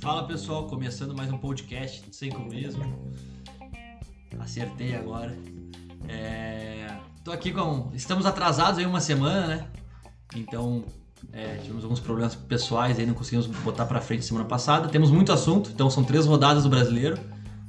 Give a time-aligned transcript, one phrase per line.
[0.00, 2.84] Fala pessoal, começando mais um podcast sem clubismo.
[4.38, 5.36] Acertei agora.
[6.08, 6.96] É...
[7.24, 7.90] Tô aqui com.
[7.94, 9.66] Estamos atrasados aí uma semana, né?
[10.36, 10.84] Então
[11.32, 14.88] é, tivemos alguns problemas pessoais aí, não conseguimos botar pra frente semana passada.
[14.88, 17.18] Temos muito assunto, então são três rodadas do brasileiro.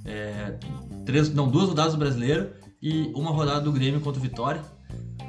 [0.06, 0.58] É,
[1.06, 2.52] três, não, duas rodadas do brasileiro
[2.82, 4.62] e uma rodada do Grêmio contra o Vitória.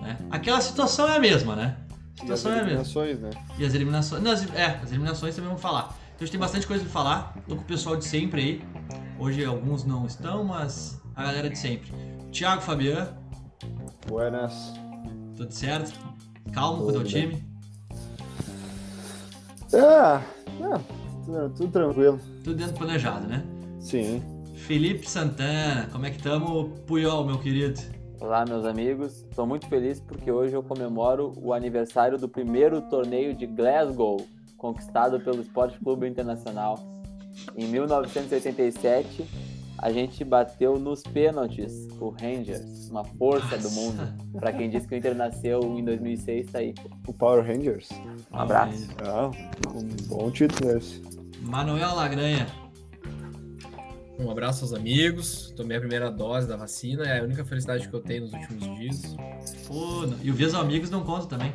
[0.00, 0.18] Né?
[0.30, 1.77] Aquela situação é a mesma, né?
[2.23, 2.82] Situação e é a mesma.
[3.21, 3.31] né?
[3.58, 4.22] E as eliminações.
[4.22, 5.85] Não, as, é, as eliminações também vamos falar.
[6.14, 7.35] Então a gente tem bastante coisa pra falar.
[7.48, 8.64] Tô com o pessoal de sempre aí.
[9.18, 11.93] Hoje alguns não estão, mas a galera de sempre.
[12.32, 13.08] Thiago Fabian,
[14.07, 14.72] Buenas.
[15.36, 15.93] tudo certo?
[16.53, 17.29] Calmo com o teu Tudo bem.
[17.31, 17.45] time.
[19.75, 20.23] Ah,
[20.62, 20.81] ah,
[21.25, 22.20] tudo, tudo tranquilo.
[22.45, 23.43] Tudo dentro do planejado, né?
[23.81, 24.23] Sim.
[24.57, 26.70] Felipe Santana, como é que tamo?
[26.86, 27.81] Puyol, meu querido.
[28.22, 29.25] Olá, meus amigos.
[29.29, 34.25] Estou muito feliz porque hoje eu comemoro o aniversário do primeiro torneio de Glasgow,
[34.56, 36.78] conquistado pelo Esporte Clube Internacional.
[37.56, 39.28] Em 1987,
[39.77, 44.15] a gente bateu nos pênaltis o Rangers, uma força do mundo.
[44.39, 46.75] Para quem disse que o Inter nasceu em 2006, tá aí.
[47.09, 47.89] O Power Rangers.
[48.33, 48.89] Um abraço.
[49.05, 49.33] Ah,
[49.75, 51.03] um bom título esse.
[51.41, 52.47] Manuel Lagranha.
[54.23, 55.53] Um abraço aos amigos.
[55.56, 57.05] Tomei a primeira dose da vacina.
[57.05, 59.17] É a única felicidade que eu tenho nos últimos dias.
[59.67, 61.53] Pô, e o Vias Amigos não conta também.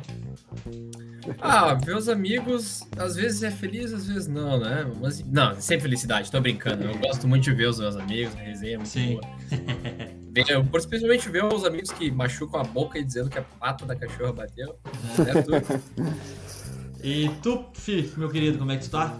[1.40, 4.90] Ah, ver os amigos, às vezes é feliz, às vezes não, né?
[5.00, 6.84] Mas, não, sem felicidade, tô brincando.
[6.84, 9.14] Eu gosto muito de ver os meus amigos, a resenha é muito Sim.
[9.14, 9.22] boa.
[10.48, 13.96] Eu, principalmente ver os amigos que machucam a boca e dizendo que a pata da
[13.96, 14.78] cachorra bateu.
[15.26, 15.82] É tudo.
[17.02, 19.18] E tu, Fi, meu querido, como é que tu tá?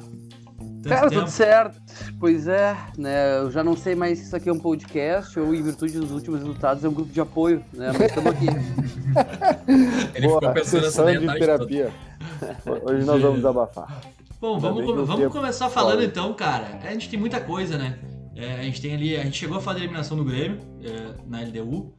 [0.83, 1.23] Tanto Cara, tempo.
[1.23, 1.81] tudo certo.
[2.21, 3.39] Pois é, né?
[3.39, 6.11] Eu já não sei mais se isso aqui é um podcast ou, em virtude dos
[6.13, 7.91] últimos resultados, é um grupo de apoio, né?
[7.93, 8.47] Mas estamos aqui.
[10.15, 11.39] Ele Boa, ficou pensando nessa a de tarde toda.
[11.39, 11.93] terapia.
[12.85, 14.01] Hoje nós vamos desabafar.
[14.41, 16.07] Bom, vamos, o vamos tempo começar falando corre.
[16.07, 16.79] então, cara.
[16.85, 17.99] A gente tem muita coisa, né?
[18.37, 21.15] É, a gente tem ali, a gente chegou a falar da eliminação do Grêmio é,
[21.27, 21.93] na LDU.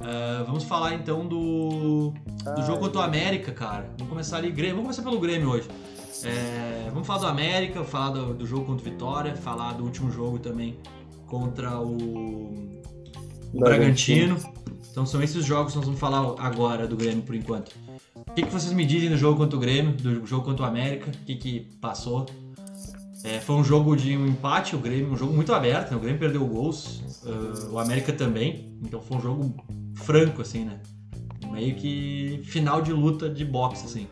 [0.00, 2.12] É, vamos falar então do,
[2.56, 3.88] do jogo contra o América, cara.
[3.96, 4.76] Vamos começar ali, Grêmio.
[4.82, 5.68] Vamos começar pelo Grêmio hoje.
[6.24, 10.10] É, vamos falar do América, falar do, do jogo contra o Vitória, falar do último
[10.10, 10.78] jogo também
[11.26, 12.80] contra o,
[13.52, 14.36] o Bragantino.
[14.90, 17.72] Então são esses jogos que nós vamos falar agora do Grêmio por enquanto.
[18.14, 20.68] O que, que vocês me dizem do jogo contra o Grêmio, do jogo contra o
[20.68, 21.10] América?
[21.10, 22.26] O que, que passou?
[23.24, 25.96] É, foi um jogo de um empate, o Grêmio, um jogo muito aberto, né?
[25.96, 28.78] O Grêmio perdeu gols, ah, o América também.
[28.82, 29.54] Então foi um jogo
[29.94, 30.80] franco, assim, né?
[31.50, 34.06] Meio que final de luta de boxe, assim.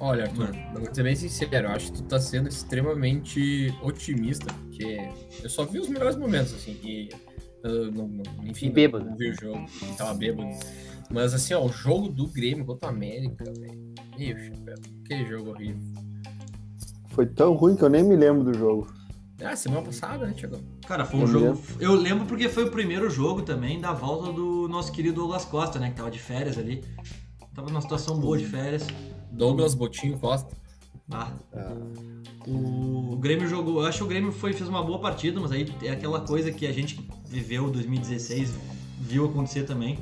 [0.00, 4.52] Olha, Arthur, eu vou ser bem sincero, eu acho que tu tá sendo extremamente otimista,
[4.54, 4.96] porque
[5.42, 7.08] eu só vi os melhores momentos, assim, e
[7.64, 9.04] eu não, não- enfim, E bêbado.
[9.04, 9.66] não vi o jogo,
[9.96, 10.48] tava bêbado.
[11.10, 13.94] Mas assim, ó, o jogo do Grêmio contra o América, velho.
[14.16, 14.74] Meu chapéu,
[15.06, 15.80] que jogo horrível.
[17.08, 18.92] Foi tão ruim que eu nem me lembro do jogo.
[19.42, 20.58] Ah, semana passada, né, Thiago?
[20.86, 21.44] Cara, foi um Eu jogo.
[21.46, 21.62] lembro.
[21.80, 25.78] Eu lembro porque foi o primeiro jogo também da volta do nosso querido Douglas Costa,
[25.78, 25.90] né?
[25.90, 26.84] Que tava de férias ali.
[27.54, 28.86] Tava numa situação boa de férias.
[29.30, 30.56] Douglas Botinho Costa.
[31.10, 31.72] Ah, Ah,
[32.46, 33.80] O, o Grêmio jogou.
[33.80, 36.50] Eu acho que o Grêmio foi, fez uma boa partida, mas aí é aquela coisa
[36.52, 38.54] que a gente viveu em 2016,
[39.00, 39.98] viu acontecer também.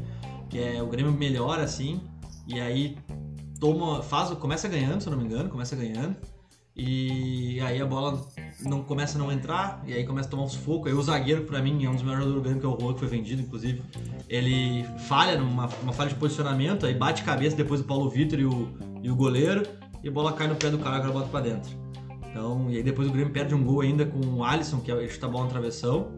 [0.48, 2.00] Que é o Grêmio melhora assim,
[2.46, 2.96] e aí
[3.60, 4.02] toma.
[4.02, 6.16] faz, começa ganhando, se eu não me engano, começa ganhando.
[6.76, 8.22] E aí a bola
[8.60, 10.88] não começa a não entrar, e aí começa a tomar um sufoco.
[10.88, 12.78] Aí o zagueiro, pra mim, é um dos melhores jogadores do Grêmio, que é o
[12.78, 13.82] Juan, que foi vendido, inclusive.
[14.28, 18.44] Ele falha numa uma falha de posicionamento, aí bate cabeça depois do Paulo Vitor e
[18.44, 18.68] o,
[19.02, 19.62] e o goleiro,
[20.02, 21.70] e a bola cai no pé do cara, o cara bota pra dentro.
[22.28, 24.94] Então, e aí depois o Grêmio perde um gol ainda com o Alisson, que é
[24.94, 26.12] ele chuta a bola na travessão.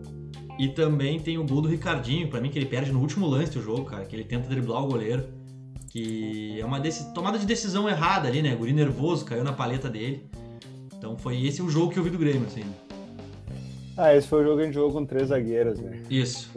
[0.58, 3.52] E também tem o gol do Ricardinho, pra mim, que ele perde no último lance
[3.52, 5.24] do jogo, cara, que ele tenta driblar o goleiro.
[5.88, 6.80] Que é uma
[7.14, 8.54] tomada de decisão errada ali, né?
[8.56, 10.28] Guri nervoso, caiu na paleta dele.
[10.98, 12.64] Então foi esse o jogo que eu vi do Grêmio, assim.
[13.96, 16.02] Ah, esse foi o jogo que a gente jogou com três zagueiros, né?
[16.10, 16.50] Isso.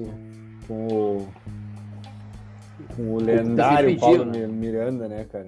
[0.68, 1.28] Com o.
[2.96, 4.26] Com o lendário Paulo.
[4.26, 5.46] Mi- Miranda, né, cara?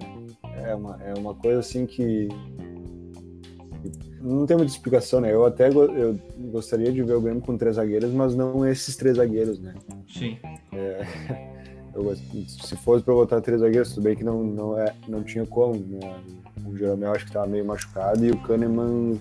[0.64, 2.28] É uma, é uma coisa assim que.
[4.20, 5.32] Não tem muita explicação, né?
[5.32, 6.18] Eu até go- eu
[6.50, 9.74] gostaria de ver o Grêmio com três zagueiros, mas não esses três zagueiros, né?
[10.08, 10.38] Sim.
[11.94, 15.46] Eu se fosse para botar três zagueiros, tudo bem que não, não, é, não tinha
[15.46, 16.20] como, né?
[16.66, 19.18] O Jeromel acho que tava meio machucado e o Kahneman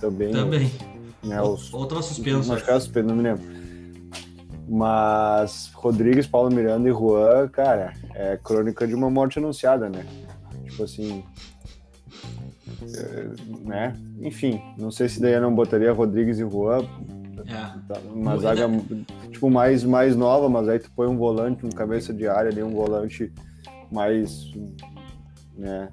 [0.00, 0.32] também.
[0.32, 0.72] Também.
[1.22, 2.48] Né, os, Ou tava suspenso.
[2.48, 3.44] machucado, suspenso, não me lembro.
[4.68, 10.04] Mas Rodrigues, Paulo Miranda e Juan, cara, é crônica de uma morte anunciada, né?
[10.64, 11.22] Tipo assim.
[12.82, 13.28] é,
[13.60, 13.96] né?
[14.20, 16.84] Enfim, não sei se daí eu não botaria Rodrigues e Juan,
[17.48, 17.98] É.
[18.12, 18.68] uma zaga
[19.30, 22.62] tipo mais, mais nova, mas aí tu põe um volante, um cabeça de área ali,
[22.62, 23.32] um volante
[23.90, 24.52] mais,
[25.56, 25.88] né?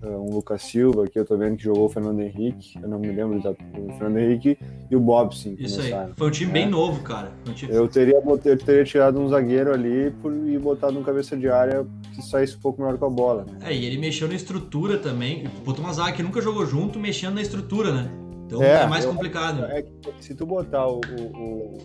[0.00, 3.08] um Lucas Silva, que eu tô vendo que jogou o Fernando Henrique, eu não me
[3.08, 4.56] lembro exato, o Fernando Henrique
[4.88, 5.56] e o Bobson.
[5.58, 5.92] Isso aí.
[6.16, 6.52] Foi um time É.
[6.54, 7.32] bem novo, cara.
[7.48, 7.74] Um time...
[7.74, 11.84] Eu teria, eu teria tirado um zagueiro ali por- e botado um cabeça de área
[12.14, 13.58] que saísse um pouco melhor com a bola, né?
[13.64, 15.48] É, e ele mexeu na estrutura também.
[15.64, 18.08] Botou uma zaga que nunca jogou junto, mexendo na estrutura, né?
[18.48, 19.64] Então é, É, mais eu- complicado.
[19.66, 21.78] É que se tu botar o, o,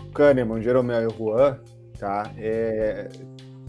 [0.00, 1.58] o Kahneman, o Jeromel e o Juan,
[1.98, 2.30] tá?
[2.36, 3.08] É,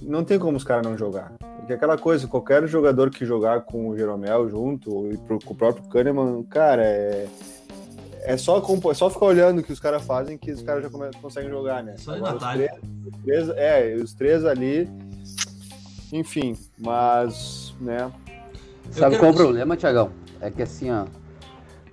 [0.02, 1.32] não tem como os caras não jogar.
[1.58, 5.58] Porque aquela coisa, qualquer jogador que jogar com o Jeromel junto, e pro, com o
[5.58, 7.28] próprio Kahneman, cara, é.
[8.26, 10.82] É só, compo- é só ficar olhando o que os caras fazem que os caras
[10.84, 11.96] já come- conseguem jogar, né?
[11.98, 12.72] Só de Agora, os três-
[13.06, 14.90] os três- é, os três ali.
[16.12, 18.12] Enfim, mas, né?
[18.92, 20.12] Sabe qual é o problema, Tiagão?
[20.40, 21.06] É que assim, ó,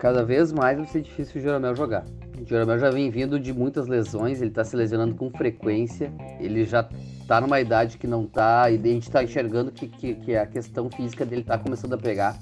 [0.01, 2.05] cada vez mais vai ser difícil o Jeromel jogar.
[2.41, 6.11] O Jeromel já vem vindo de muitas lesões, ele tá se lesionando com frequência,
[6.41, 6.89] ele já
[7.29, 10.47] tá numa idade que não tá, e a gente tá enxergando que, que, que a
[10.47, 12.37] questão física dele tá começando a pegar.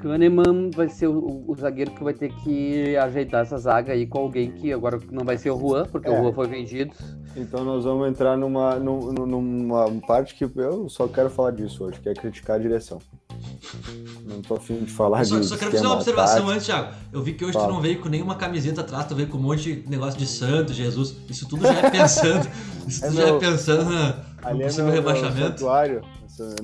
[0.00, 4.18] Kahneman vai ser o, o zagueiro que vai ter que ajeitar essa zaga aí com
[4.18, 6.12] alguém que agora não vai ser o Juan, porque É.
[6.12, 6.94] o Juan foi vendido.
[7.36, 11.82] Então nós vamos entrar numa, num- num- numa parte que eu só quero falar disso
[11.84, 13.00] hoje, que é criticar a direção.
[14.26, 16.50] Não tô afim de falar Eu só, só quero fazer uma observação tático.
[16.52, 16.92] antes, Thiago.
[17.12, 17.72] Eu vi que hoje tu Fala.
[17.72, 20.72] não veio com nenhuma camiseta atrás, tu veio com um monte de negócio de santo,
[20.72, 21.16] Jesus.
[21.28, 22.48] Isso tudo já é pensando.
[22.86, 24.12] Isso É tudo já é meu- pensando na-
[24.42, 25.48] no Ali é possível meu, meu rebaixamento.
[25.58, 26.00] santuário,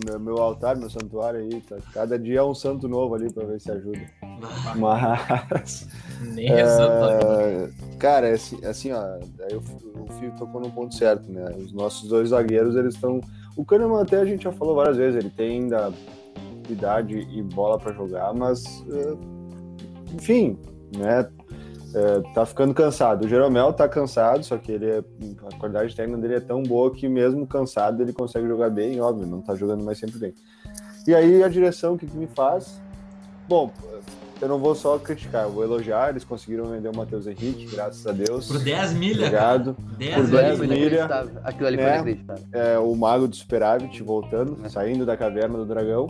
[0.07, 1.61] meu, meu altar, meu santuário aí.
[1.63, 1.77] Tá?
[1.93, 3.99] Cada dia é um santo novo ali pra ver se ajuda.
[4.23, 5.89] Ah, Mas,
[6.21, 6.65] Nem é,
[7.99, 9.03] cara, é assim, assim, ó,
[9.49, 9.63] aí o,
[10.03, 11.45] o Fio tocou no ponto certo, né?
[11.59, 13.21] Os nossos dois zagueiros, eles estão.
[13.57, 15.93] O Kahneman até a gente já falou várias vezes, ele tem ainda
[16.73, 19.15] idade e bola pra jogar, mas é,
[20.15, 20.59] enfim,
[20.97, 21.29] né?
[21.97, 23.25] É, tá ficando cansado.
[23.25, 26.91] O Jeromel tá cansado, só que ele é, a qualidade técnica dele é tão boa
[26.91, 30.35] que mesmo cansado ele consegue jogar bem, óbvio, não tá jogando mais sempre bem.
[31.07, 32.81] E aí a direção, o que, que me faz?
[33.49, 33.71] Bom,
[34.43, 38.05] eu não vou só criticar, eu vou elogiar, eles conseguiram vender o Matheus Henrique, graças
[38.09, 38.49] a Deus.
[38.49, 39.55] Por 10 milha, cara.
[39.61, 39.77] Obrigado.
[39.97, 40.81] 10 Por Aquilo ali dez foi milha.
[40.81, 40.95] milha.
[40.97, 41.41] inacreditável.
[41.45, 41.93] Aquilo ali foi né?
[41.95, 42.45] inacreditável.
[42.53, 44.69] é, o mago do superávit voltando, É.
[44.69, 46.09] saindo da caverna do dragão.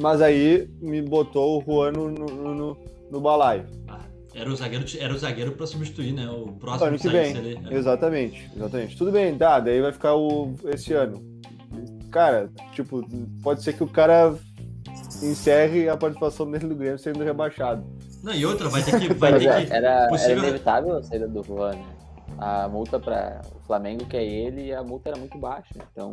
[0.00, 2.78] Mas aí me botou o Juan no, no, no,
[3.10, 3.66] no balaio.
[3.88, 4.00] Ah,
[4.34, 6.28] Era o zagueiro, era o zagueiro pra substituir, né?
[6.30, 7.36] O próximo Ano que vem.
[7.36, 7.58] ali.
[7.70, 7.74] É.
[7.74, 8.96] Exatamente, exatamente.
[8.96, 11.22] Tudo bem, tá, daí vai ficar o esse ano.
[12.10, 13.02] Cara, tipo,
[13.42, 14.34] pode ser que o cara
[15.22, 17.84] encerre a participação dele no Grêmio sendo rebaixado.
[18.22, 19.12] Não, e outra, vai ter que.
[19.14, 21.84] Vai ter é, que era, era possível- inevitável a saída do Juan, né?
[22.38, 25.74] A multa para o Flamengo, que é ele, a multa era muito baixa.
[25.92, 26.12] Então,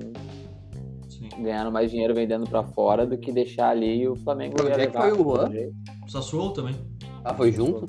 [1.09, 1.29] Sim.
[1.41, 4.87] ganharam mais dinheiro vendendo pra fora do que deixar ali e o Flamengo Onde é
[4.87, 5.73] que foi o jeito.
[6.07, 6.75] Sassuolo também.
[7.23, 7.85] Ah, foi junto?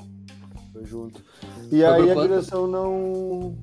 [0.73, 1.21] Foi junto.
[1.71, 2.27] E Foi aí a quanto?
[2.27, 3.55] direção não.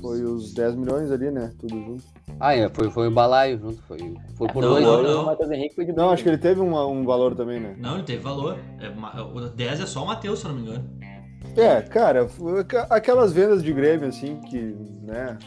[0.00, 1.52] Foi os 10 milhões ali, né?
[1.60, 2.02] Tudo junto.
[2.40, 3.98] Ah, é, foi, foi o balaio junto, foi,
[4.36, 4.84] foi por Não, dois.
[4.84, 5.24] não, O não.
[5.26, 7.76] Matheus Henrique foi de Não, acho que ele teve uma- um valor também, né?
[7.78, 8.58] Não, ele teve valor.
[8.80, 10.84] É, ma- o 10 é só o Matheus, se eu não me engano.
[11.56, 12.28] É, cara,
[12.90, 15.38] aquelas vendas de Grêmio, assim, que, né?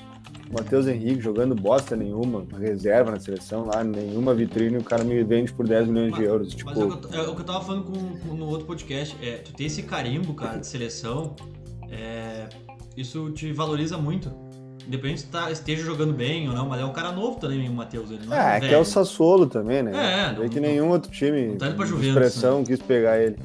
[0.52, 5.52] Matheus Henrique jogando bosta nenhuma, reserva na seleção lá, nenhuma vitrine, o cara me vende
[5.54, 6.54] por 10 milhões de euros.
[6.54, 8.46] Tipo, Mas é o, que eu, é o que eu tava falando com, com- no
[8.48, 9.16] outro podcast.
[9.22, 11.36] É, tu ter esse carimbo, cara, de seleção,
[11.90, 12.48] é,
[12.96, 14.32] isso te valoriza muito.
[14.88, 17.74] Independente se tá, esteja jogando bem ou não, mas é um cara novo também, o
[17.74, 18.12] Matheus.
[18.12, 19.92] Ele não é, ah, é que é o Sassuolo também, né?
[20.30, 23.36] É, Vê não- que nenhum outro time não tá de Juventus, expressão quis pegar ele.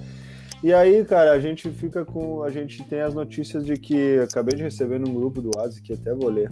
[0.62, 2.42] E aí, cara, a gente fica com.
[2.42, 4.18] A gente tem as notícias de que.
[4.18, 6.50] Acabei de receber num grupo do Asi que até vou ler.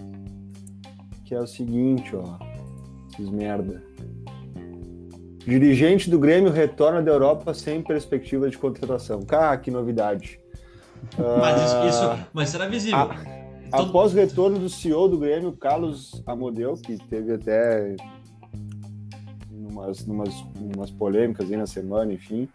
[1.28, 2.38] Que é o seguinte, ó.
[3.12, 3.82] Esses merda.
[5.44, 9.20] Dirigente do Grêmio retorna da Europa sem perspectiva de contratação.
[9.22, 10.40] Cara, que novidade.
[11.38, 12.98] Mas isso, isso- mas será visível.
[13.70, 17.94] Todo- Após o retorno do CEO do Grêmio, Carlos Amodeu, que teve até
[19.78, 20.34] umas, numas,
[20.76, 22.48] umas polêmicas aí na semana, enfim,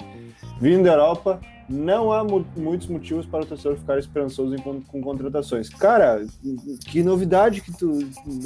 [0.60, 1.40] vindo da Europa,
[1.70, 5.70] não há mu- muitos motivos para o torcedor ficar esperançoso em con- com contratações.
[5.70, 6.26] Cara,
[6.90, 8.00] que novidade que tu.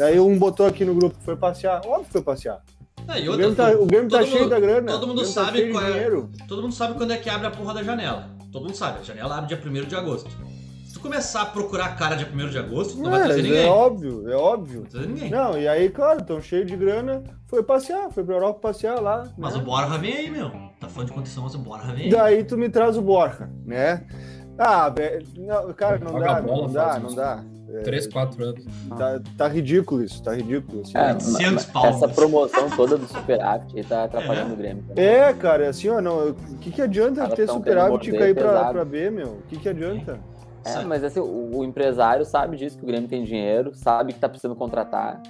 [0.04, 1.82] Aí um botou aqui no grupo, foi passear.
[1.86, 2.62] Óbvio que foi passear.
[3.08, 4.92] Ah, e O Grêmio tá, o Grêmio tá todo cheio mundo- da grana.
[4.92, 6.10] todo mundo tá sabe qual é-
[6.48, 8.30] todo mundo sabe quando é que abre a porra da janela.
[8.52, 10.30] Todo mundo sabe, a janela abre dia 1 de agosto.
[10.98, 13.44] Se tu começar a procurar a cara dia 1 de agosto, não vai trazer É,
[13.44, 13.60] ninguém.
[13.62, 14.82] é Não óbvio, é óbvio.
[14.82, 15.30] vai trazer ninguém.
[15.30, 19.28] Não, e aí, claro, tão cheio de grana, foi passear, foi pra Europa passear lá.
[19.38, 19.62] Mas né?
[19.62, 20.50] o Borja vem aí, meu.
[20.80, 22.10] Tá falando de condição, mas o Borja vem aí.
[22.10, 24.06] Daí tu me traz o Borja, né?
[24.58, 27.44] Ah, velho, não, cara, não Joga dá, bola, não dá, não dá.
[27.70, 28.66] É, 3, 4 anos.
[28.98, 30.82] tá, tá ridículo isso, tá ridículo.
[30.82, 30.98] assim.
[30.98, 31.96] É, 800 mas palmas.
[31.98, 34.54] essa promoção toda do superávit aí tá atrapalhando É.
[34.54, 34.84] o Grêmio.
[34.88, 35.06] também.
[35.06, 38.84] É, cara, assim, ó, não, o que, que adianta ter superávit e cair pra, pra
[38.84, 39.28] B, meu?
[39.28, 40.14] O que, que adianta?
[40.14, 40.37] É,
[40.86, 44.28] mas assim, o, o empresário sabe disso, que o Grêmio tem dinheiro, sabe que tá
[44.30, 45.22] precisando contratar.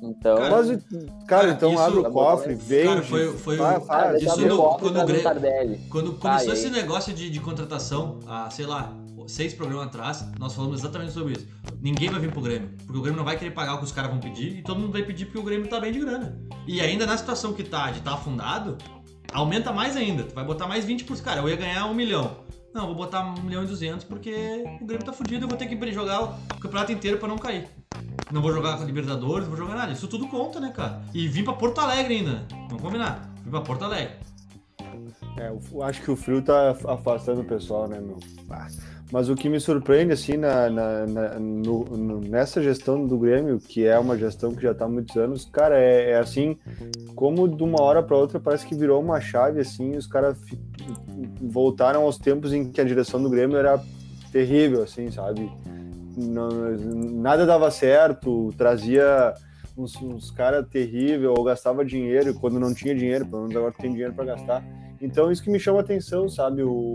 [0.00, 0.82] Então, Cara, Mas, cara,
[1.26, 2.86] cara, então isso- abre o cofre, vende.
[2.88, 5.80] Cara, foi- foi isso no- o quando Grêmio-.
[5.90, 6.70] Quando começou e esse aí?
[6.72, 8.92] negócio de, de contratação, há, sei lá,
[9.26, 11.48] seis programas atrás, nós falamos exatamente sobre isso.
[11.82, 13.92] Ninguém vai vir pro Grêmio, porque o Grêmio não vai querer pagar o que os
[13.92, 16.38] caras vão pedir e todo mundo vai pedir porque o Grêmio tá bem de grana.
[16.66, 18.78] E ainda na situação que tá, de tá afundado,
[19.32, 20.22] aumenta mais ainda.
[20.22, 21.42] Tu vai botar mais 20 pros caras.
[21.42, 22.36] Eu ia ganhar um milhão.
[22.74, 25.66] Não, vou botar um milhão e duzentos porque o Grêmio tá fudido eu vou ter
[25.66, 27.68] que jogar o campeonato inteiro pra não cair.
[28.30, 29.92] Não vou jogar com a Libertadores, não vou jogar nada.
[29.92, 31.02] Isso tudo conta, né, cara?
[31.14, 32.46] E vim pra Porto Alegre ainda.
[32.68, 33.32] Vamos combinar.
[33.42, 34.16] Vim pra Porto Alegre.
[35.38, 38.18] É, eu acho que o frio tá afastando o pessoal, né, meu?
[38.50, 38.68] Ah,
[39.10, 43.58] Mas o que me surpreende, assim, na, na- na- no- no- nessa gestão do Grêmio,
[43.58, 46.58] que é uma gestão que já tá há muitos anos, cara, é, é assim,
[47.14, 50.36] como de uma hora para outra parece que virou uma chave, assim, os caras
[51.40, 53.80] voltaram aos tempos em que a direção do Grêmio era
[54.30, 55.50] terrível, assim, sabe?
[56.16, 56.76] Não-
[57.22, 59.32] nada dava certo, trazia
[59.76, 63.90] uns, uns caras terríveis, ou gastava dinheiro quando não tinha dinheiro, pelo menos agora tem
[63.90, 64.62] dinheiro para gastar.
[65.00, 66.62] Então isso que me chama a atenção, sabe?
[66.62, 66.94] O...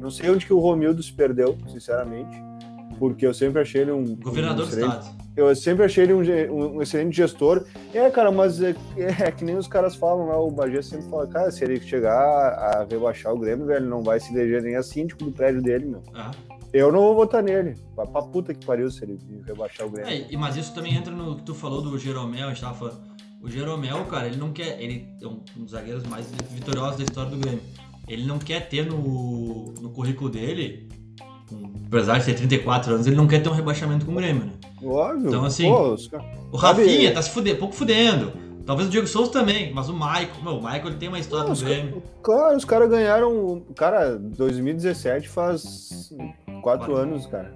[0.00, 2.36] Não sei onde que o Romildo se perdeu, sinceramente,
[2.98, 5.16] porque eu sempre achei ele um Governador um do estado.
[5.36, 6.20] Eu sempre achei ele um,
[6.76, 7.64] um- excelente gestor.
[7.94, 10.34] É, cara, mas é, é que nem os caras falam, né?
[10.34, 14.18] O Bagé sempre fala, cara, se ele chegar a rebaixar o Grêmio, velho, não vai
[14.18, 16.02] se eleger nem a síndico do prédio dele, meu.
[16.12, 16.32] Ah.
[16.72, 17.76] Eu não vou votar nele.
[17.94, 20.26] Pra, pra puta que pariu se ele rebaixar o Grêmio.
[20.30, 23.07] É, mas isso também entra no que tu falou do Jeromel, a gente tava falando.
[23.42, 24.80] O Jeromel, cara, ele não quer.
[24.80, 27.60] Ele é um dos zagueiros mais vitoriosos da história do Grêmio.
[28.08, 30.88] Ele não quer ter no, no currículo dele,
[31.48, 34.46] com- apesar de ter 34 anos, ele não quer ter um rebaixamento com o Grêmio,
[34.46, 34.52] né?
[34.82, 35.28] Óbvio.
[35.28, 35.94] Então, assim, Pô,
[36.52, 38.32] O Rafinha tá se fudendo, pouco fudendo.
[38.66, 41.46] Talvez o Diego Souza também, mas o Michael, meu, o Michael ele tem uma história
[41.46, 42.02] Não, os Grêmio.
[42.22, 43.62] Claro, os caras ganharam.
[43.74, 46.10] Cara, 2017 faz
[46.60, 46.96] quatro Quatro.
[46.96, 47.54] anos, cara.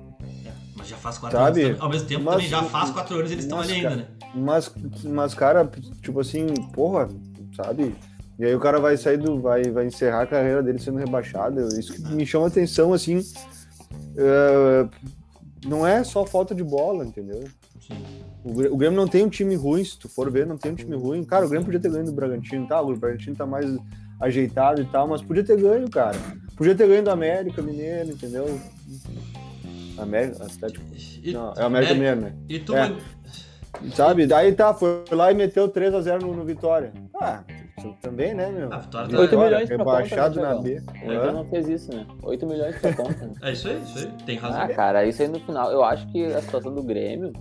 [0.82, 1.62] É, mas já faz quatro Sabe?
[1.64, 1.80] anos.
[1.80, 4.06] Ao mesmo tempo, Mas- também já faz quatro anos eles estão ali ainda, né?
[4.34, 4.72] Mas,
[5.04, 5.70] mas, cara,
[6.00, 7.08] tipo assim, porra,
[7.56, 7.94] sabe?
[8.38, 9.40] E aí o cara vai sair do.
[9.40, 11.60] vai, vai encerrar a carreira dele sendo rebaixado.
[11.78, 13.20] Isso que me chama atenção, assim.
[14.16, 14.88] é,
[15.66, 17.44] não é só falta de bola, entendeu?
[17.80, 18.02] Sim.
[18.44, 20.96] O Grêmio não tem um time ruim, se tu for ver, não tem um time
[20.96, 21.22] ruim.
[21.22, 22.80] Cara, o Grêmio podia ter ganho do Bragantino, tá?
[22.80, 23.66] O Bragantino tá mais
[24.20, 26.16] ajeitado e tal, mas podia ter ganho, cara.
[26.56, 28.58] Podia ter ganho do América Mineiro, entendeu?
[29.98, 30.84] América, Atlético.
[31.22, 32.32] E, Não, é o América Mineiro, né?
[32.48, 32.92] E tu, É.
[33.94, 34.26] Sabe?
[34.26, 36.92] Daí tá, foi lá e meteu 3x0 no, no Vitória.
[37.20, 37.42] Ah,
[38.02, 38.68] também, né, meu?
[38.72, 40.82] Ah, Vitória tá- Oito milhões pra rebaixado conta, né, na B.
[41.06, 42.06] O Inter não fez isso, né?
[42.22, 43.26] 8 milhões pra conta.
[43.26, 43.32] né?
[43.42, 44.12] É isso aí, isso aí.
[44.26, 44.60] Tem razão.
[44.60, 45.72] Ah, cara, isso aí no final.
[45.72, 47.32] Eu acho que a situação do Grêmio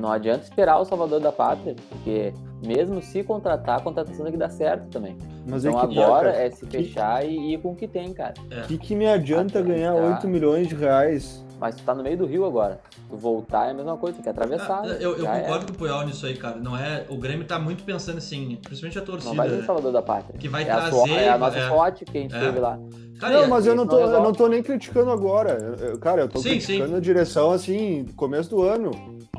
[0.00, 4.38] não adianta esperar o Salvador da Pátria, porque mesmo se contratar, a contratação tem que
[4.38, 5.16] dar certo também.
[5.46, 8.34] Mas Então é que, agora é se fechar e ir com o que tem, cara.
[8.64, 10.00] O que, que me adianta Ah, ganhar tá.
[10.00, 11.44] 8 milhões de reais?
[11.58, 12.80] Mas tu tá no meio do rio agora.
[13.10, 14.78] Tu voltar é a mesma coisa, tu quer atravessar.
[14.78, 14.96] Ah, né?
[14.98, 15.66] eu eu concordo é.
[15.68, 16.56] com o Puyol nisso aí, cara.
[16.56, 19.34] Não é, o Grêmio tá muito pensando assim, principalmente a Não torcida.
[19.34, 19.62] vai ser né?
[19.62, 20.38] o Salvador da Pátria.
[20.38, 20.90] Que vai é, a trazer.
[20.90, 21.68] sua- é a nossa é.
[21.68, 22.40] sorte que a gente É.
[22.40, 22.78] teve lá.
[23.18, 25.50] Cara, não, mas eu não, tô, não eu não tô nem criticando agora.
[25.78, 26.96] Eu- eu- cara, eu tô Sim, criticando sim.
[26.96, 28.90] a direção assim, começo do ano.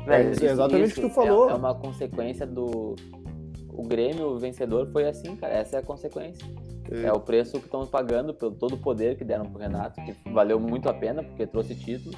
[0.06, 1.48] É isso- exatamente o que tu isso falou.
[1.48, 2.96] É, é uma consequência do.
[3.74, 5.54] O Grêmio, o vencedor, foi assim, cara.
[5.54, 6.44] Essa é a consequência.
[6.90, 7.04] É.
[7.06, 10.14] É o preço que estão pagando pelo todo o poder que deram pro Renato, que
[10.30, 12.14] valeu muito a pena, porque trouxe título.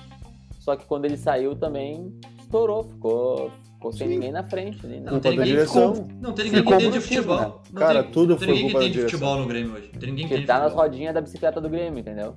[0.59, 4.15] Só que quando ele saiu também estourou, ficou, ficou sem Sim.
[4.15, 4.85] ninguém na frente.
[4.87, 5.01] né?
[5.05, 5.75] Não tem ninguém, que-
[6.21, 7.37] não tem ninguém que entende de futebol.
[7.39, 7.53] né?
[7.73, 9.89] Não Cara, tem, tudo não tem foi ninguém que entende de futebol no Grêmio hoje.
[9.89, 12.35] Tem ninguém que entende tá nas rodinhas da bicicleta do Grêmio, entendeu?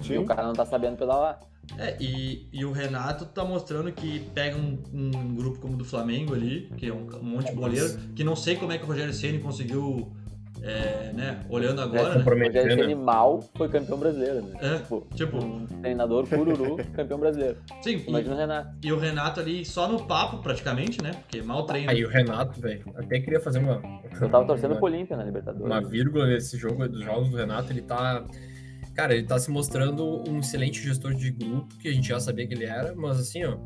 [0.00, 0.18] E Sim.
[0.18, 1.38] o cara não tá sabendo pedalar.
[1.78, 5.84] É, e, e o Renato tá mostrando que pega um, um grupo como o do
[5.84, 8.84] Flamengo ali, que é um, um monte de boleiro, que não sei como é que
[8.84, 10.12] o Rogério Ceni conseguiu,
[10.62, 12.24] é, né, olhando agora, né?
[12.24, 12.76] O Rogério.
[12.76, 14.58] Ceni mal foi campeão brasileiro, né?
[14.60, 17.56] É, Tipo, tipo, um treinador cururu, campeão brasileiro.
[17.82, 18.76] sim, Imagina o Renato.
[18.82, 21.12] e, e o Renato ali só no papo, praticamente, né?
[21.12, 21.90] Porque mal treina.
[21.92, 23.82] Aí o Renato, velho, até queria fazer uma.
[24.20, 25.66] Eu tava torcendo uma, pro Olímpia na Libertadores.
[25.66, 28.24] uma vírgula nesse jogo dos jogos do Renato, ele tá.
[28.94, 32.46] Cara, ele tá se mostrando um excelente gestor de grupo, que a gente já sabia
[32.46, 33.56] que ele era, mas assim, ó.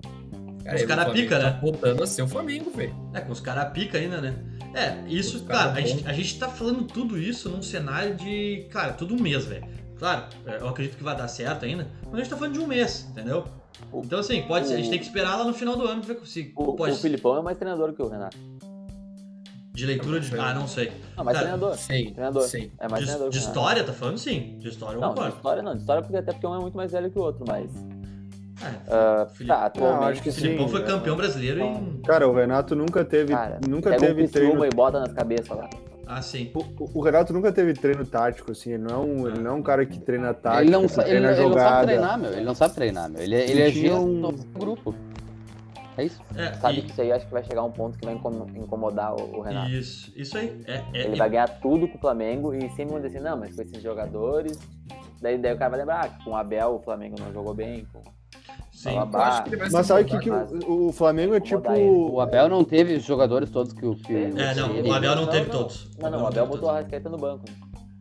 [0.75, 1.58] Os o cara Flamengo pica, tá né?
[1.62, 2.94] voltando a ser o Flamengo, velho.
[3.14, 4.35] É, com os caras pica ainda, né?
[4.75, 8.14] É, isso, Os cara, cara a gente, a gente tá falando tudo isso num cenário
[8.16, 9.66] de, cara, tudo um mês, velho.
[9.99, 12.61] Claro, é, eu acredito que vai dar certo ainda, mas a gente tá falando de
[12.61, 13.44] um mês, entendeu?
[13.94, 16.14] Então, assim, pode ser, a gente tem que esperar lá no final do ano pra
[16.14, 16.92] ver se O, pode.
[16.92, 18.37] o Filipão é mais treinador que o Renato.
[19.78, 20.37] De leitura de.
[20.37, 20.90] Ah, não sei.
[21.16, 21.76] Não, Cara, treinador.
[21.76, 22.42] Sei, Treinador.
[22.42, 22.73] sei.
[22.80, 24.56] É mais De, treinador de história, tá falando sim.
[24.58, 25.37] De história eu Não, de concordo.
[25.37, 25.75] história não.
[25.75, 27.70] De história porque até porque um é muito mais velho que o outro, mas.
[28.61, 30.00] É, ah, Filipe- tá, atualmente.
[30.00, 30.85] Não, acho que o Filipão sim, foi é.
[30.85, 32.00] campeão brasileiro em.
[32.04, 34.64] Cara, o Renato nunca teve, Cara, nunca pega teve um treino.
[34.64, 35.70] E bota nas cabeças lá.
[36.11, 36.50] Ah, sim.
[36.54, 38.70] O, o- Renato nunca teve treino tático, assim.
[38.73, 40.88] Ele não é um, ele não é um cara que treina tático, Ele não, ele,
[40.92, 42.32] treina ele não sabe treinar, meu.
[42.32, 43.23] Ele não sabe treinar, meu.
[43.23, 44.92] Ele, ele Ele é um- do grupo.
[45.99, 46.21] É isso.
[46.37, 48.47] É, Sabe e- que isso aí acho que vai chegar um ponto que vai incom-
[48.55, 49.71] incomodar o, o Renato.
[49.71, 50.61] Isso, isso aí.
[50.67, 53.37] É, é, Ele vai ganhar tudo com o Flamengo e sempre vão dizer assim, não,
[53.37, 54.59] mas com esses jogadores.
[55.21, 57.52] Daí, daí o cara vai lembrar ah, que com o Abel o Flamengo não jogou
[57.52, 57.85] bem.
[57.93, 58.00] Com...
[58.71, 58.95] sim.
[58.95, 61.69] Eu acho que ele vai Mas sabe o que, que o, o Flamengo é tipo.
[61.73, 63.97] O Abel não teve os jogadores todos que o.
[63.97, 65.59] Que É, não, o Abel não teve não.
[65.59, 65.90] todos.
[65.99, 67.45] Não, não, o Abel botou a Rascaeta no banco.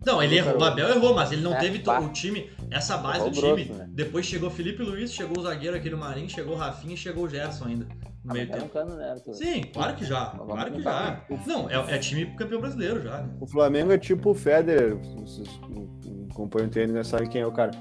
[0.06, 0.58] Não, ele errou.
[0.58, 3.65] O Abel errou, mas ele não É, teve o time, essa base Errou do time.
[3.77, 3.88] né?
[3.89, 7.25] Depois chegou Felipe Luiz, chegou o zagueiro aqui no Marinho, chegou o Rafinha e chegou
[7.25, 7.86] o Gerson ainda.
[8.24, 8.69] No Ah, meio um tempo.
[8.69, 9.15] cano, né?
[9.31, 10.25] Sim, claro que já.
[10.38, 11.21] Vamos Claro que já.
[11.45, 13.21] Não, é, é time campeão brasileiro já.
[13.21, 13.29] né?
[13.39, 14.97] O Flamengo é tipo o Federer.
[15.21, 15.47] Vocês
[16.31, 17.03] acompanham o tênis, né?
[17.03, 17.71] Sabe quem é o cara.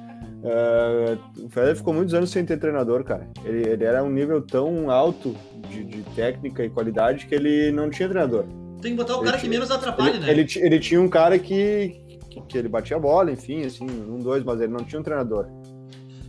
[0.44, 3.28] É, o Federer ficou muitos anos sem ter treinador, cara.
[3.44, 5.34] Ele, ele era um nível tão alto
[5.68, 8.44] de, de técnica e qualidade que ele não tinha treinador.
[8.80, 10.30] Tem que botar o Ele cara que tinha- menos atrapalha, Ele, né?
[10.30, 12.00] ele, ele tinha um cara que,
[12.42, 15.46] que, ele batia a bola, enfim, assim, um, dois, mas ele não tinha um treinador.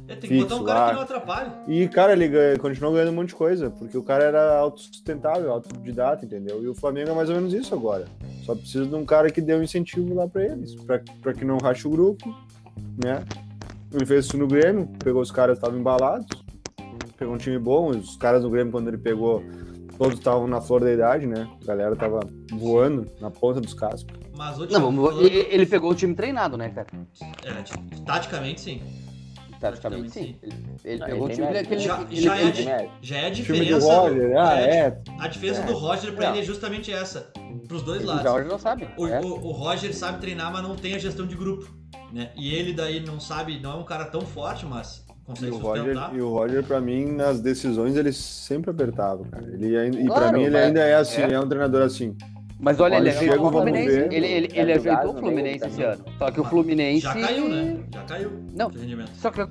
[0.07, 0.87] É, tem que botar um cara lá.
[0.89, 1.51] que não atrapalhe.
[1.67, 5.51] E, cara, ele ganha- continuou ganhando um monte de coisa, porque o cara era autossustentável,
[5.51, 6.63] autodidata, entendeu?
[6.63, 8.05] E o Flamengo é mais ou menos isso agora.
[8.45, 11.43] Só precisa de um cara que dê um incentivo lá pra eles, pra, pra que
[11.43, 12.25] não rache o grupo,
[13.03, 13.21] né?
[13.93, 16.27] Ele fez isso no Grêmio, pegou os caras que estavam embalados,
[17.17, 19.43] pegou um time bom, os caras do Grêmio, quando ele pegou,
[19.97, 21.49] todos estavam na flor da idade, né?
[21.63, 22.21] A galera tava
[22.53, 24.15] voando na ponta dos cascos.
[24.37, 24.71] Mas hoje.
[24.71, 26.87] Não, vamos- e- ele pegou o time treinado, né, cara?
[27.43, 28.81] É, taticamente sim.
[29.59, 30.35] Taticamente sim.
[30.43, 30.53] Ele,
[30.85, 31.81] ele Ah, pegou o ele time tem daquele.
[31.81, 33.93] Já- ele- já é ele- de- Ele- Já é a O do diferença.
[33.99, 35.01] Roger, ah, é, é.
[35.19, 35.65] A diferença É.
[35.65, 36.31] do Roger pra Não.
[36.33, 37.31] ele é justamente essa.
[37.67, 38.23] Pros dois O lados.
[38.23, 38.87] Jorge não sabe.
[38.97, 39.19] O, é.
[39.19, 41.67] o- o Roger sabe treinar, mas não tem a gestão de grupo.
[42.13, 42.29] Né?
[42.37, 45.57] E ele daí não sabe, não é um cara tão forte, mas E consegue o,
[45.57, 46.15] Roger, sustentar.
[46.15, 49.43] e o Roger, pra mim, nas decisões, ele sempre apertava, cara.
[49.45, 51.33] Ele e pra Claro, mim, ele ainda é assim, é.
[51.33, 52.15] é, um treinador assim.
[52.59, 53.87] Mas olha, ele Olha, ajeitou chega, o Fluminense.
[53.87, 54.13] ver.
[54.13, 56.03] Ele, ele, É ele ajeitou o Fluminense esse ano.
[56.17, 57.01] Só que o Fluminense.
[57.01, 57.77] Já caiu, né?
[57.93, 58.31] Já caiu.
[58.55, 58.71] Não.
[59.15, 59.47] Só que.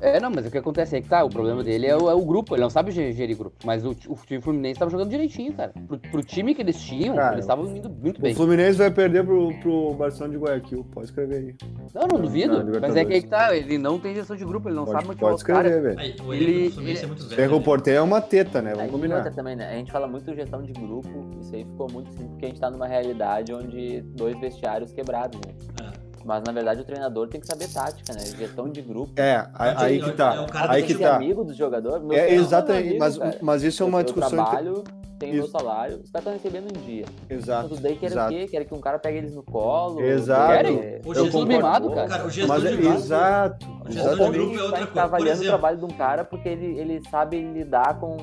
[0.00, 2.14] É, não, mas o que acontece é que tá, o problema dele é o, é
[2.14, 3.56] o grupo, ele não sabe ge- gerir grupo.
[3.64, 5.72] Mas o, o time Fluminense tava jogando direitinho, cara.
[5.86, 8.32] Pro, pro time que eles tinham, Cara, eles estavam indo muito bem.
[8.32, 10.84] O Fluminense vai perder pro, pro Barcelona de Guayaquil.
[10.92, 11.54] Pode escrever aí.
[11.94, 12.62] Não, não duvido.
[12.64, 14.84] Não, mas é que aí que tá, ele não tem gestão de grupo, ele não
[14.86, 15.72] sabe Pode, motivar pode caras.
[15.72, 16.00] escrever, velho.
[16.00, 17.36] Aí, o Ele- Fluminense ele- é muito velho.
[17.36, 17.94] Ferro né?
[17.94, 18.74] É uma teta, né?
[18.74, 19.30] Vamos combinar.
[19.32, 19.68] também, né?
[19.70, 22.60] A gente fala muito gestão de grupo, isso aí ficou muito simples porque a gente
[22.60, 25.54] tá numa realidade onde dois vestiários quebrados, né?
[26.00, 26.03] É.
[26.24, 28.20] Mas na verdade o treinador tem que saber tática, né?
[28.38, 29.12] Gestão de grupo.
[29.16, 30.42] É, aí, aí que É tá.
[30.42, 31.16] o cara aí do que tem ser tá.
[31.16, 32.02] amigo dos jogadores.
[32.02, 32.82] Meu É, é exatamente.
[32.88, 33.38] amigo, Mas, cara.
[33.42, 34.30] mas isso é uma eu, discussão.
[34.38, 34.84] Eu trabalho,
[35.18, 35.52] tenho meu Isso.
[35.52, 37.04] salário, os caras estão recebendo um dia.
[37.30, 37.68] Exato.
[37.68, 38.46] Tudo daí querem o quê?
[38.48, 40.00] Querem que um cara pegue eles no colo.
[40.00, 40.52] Exato.
[40.52, 42.08] querem- O sou de mimado, grupo, cara.
[42.08, 42.26] cara.
[42.26, 42.94] O gestor Mas é de grupo.
[42.96, 43.66] exato.
[43.86, 44.92] O gestor de grupo é outra tá coisa.
[44.92, 48.16] Por avaliando o trabalho de um cara porque ele, ele sabe lidar com.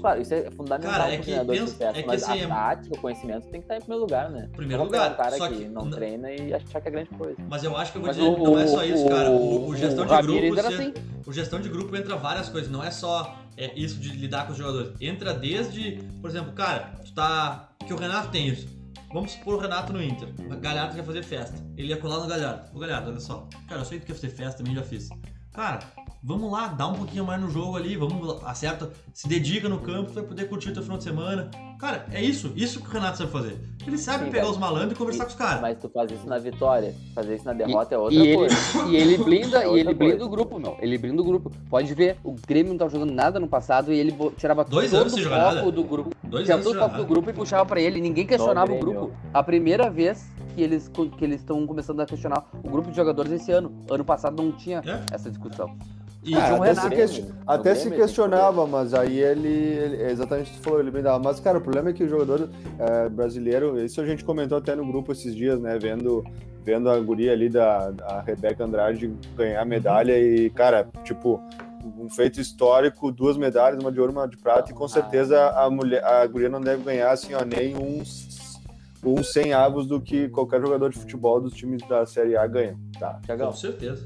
[0.00, 2.32] Claro, isso é fundamental Cara, é que treinador de pensa- sucesso, é que mas assim,
[2.32, 4.48] a é- tática, o conhecimento tem que estar em primeiro lugar, né?
[4.54, 6.90] Primeiro Não lugar, um cara só que, que não n- treina e achar que é
[6.90, 7.36] grande coisa.
[7.48, 9.30] Mas eu acho que eu vou Mas dizer, o, não é só isso, cara.
[9.30, 10.60] O, o gestão de grupo.
[10.60, 10.94] assim.
[11.26, 14.52] O gestão de grupo entra várias coisas, não é só é, isso de lidar com
[14.52, 14.92] os jogadores.
[15.00, 17.68] Entra desde, por exemplo, cara, tu tá.
[17.86, 18.68] Que o Renato tem isso.
[19.12, 20.28] Vamos supor o Renato no Inter.
[20.50, 21.56] O Galhardo quer fazer festa.
[21.78, 22.68] Ele ia colar no Galhardo.
[22.74, 23.48] Ô Galhardo, olha só.
[23.66, 25.08] Cara, eu sei que tu quer fazer festa, também já fiz.
[25.54, 25.78] Cara,
[26.22, 30.12] vamos lá, dá um pouquinho mais no jogo ali, vamos, acerta, se dedica no campo,
[30.12, 31.50] vai poder curtir o teu final de semana.
[31.78, 33.56] Cara, é isso, isso que o Renato sabe fazer.
[33.86, 34.52] Ele sabe Sim, pegar cara.
[34.52, 35.60] os malandros e conversar com os caras.
[35.60, 38.56] Mas tu faz isso na vitória, fazer isso na derrota é outra E ele, coisa.
[38.88, 40.24] e ele blinda, É e ele blinda coisa.
[40.24, 40.76] o grupo, meu.
[40.80, 41.52] Ele blinda o grupo.
[41.70, 45.00] Pode ver, o Grêmio não tava jogando nada no passado e ele tirava Dois todo
[45.02, 45.70] anos o foco nada.
[45.72, 46.10] do grupo.
[46.24, 48.00] Dois Tirava anos todo o foco do grupo e puxava pra ele.
[48.00, 49.12] Ninguém questionava o grupo.
[49.32, 53.30] A primeira vez que eles que eles estão começando a questionar o grupo de jogadores
[53.30, 53.72] esse ano.
[53.88, 55.14] Ano passado não tinha É?
[55.14, 55.76] essa discussão.
[56.22, 56.88] E, Ah, um até Renato.
[56.88, 60.80] se, question- até se questionava, mas aí ele, ele- é exatamente o que tu falou,
[60.80, 61.22] ele blindava.
[61.22, 64.74] Mas, cara, o problema é que o jogador é, brasileiro, isso a gente comentou até
[64.74, 65.78] no grupo esses dias, né?
[65.78, 66.24] Vendo,
[66.64, 71.40] vendo a guria ali da, da Rebeca Andrade ganhar medalha e, cara, tipo,
[71.98, 75.48] um feito histórico, duas medalhas, uma de ouro e uma de prata, e com certeza
[75.50, 78.58] a mulher, a guria não deve ganhar assim, ó, nem uns,
[79.04, 82.76] uns 100 avos do que qualquer jogador de futebol dos times da Série A ganha,
[82.98, 83.20] tá?
[83.46, 84.04] Com certeza.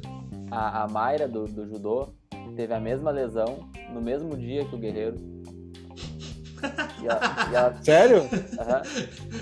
[0.53, 2.09] A, a Mayra do, do judô
[2.57, 3.61] teve a mesma lesão
[3.93, 5.17] no mesmo dia que o Guerreiro.
[7.03, 8.19] E ela, e ela- Sério?
[8.61, 8.83] aham,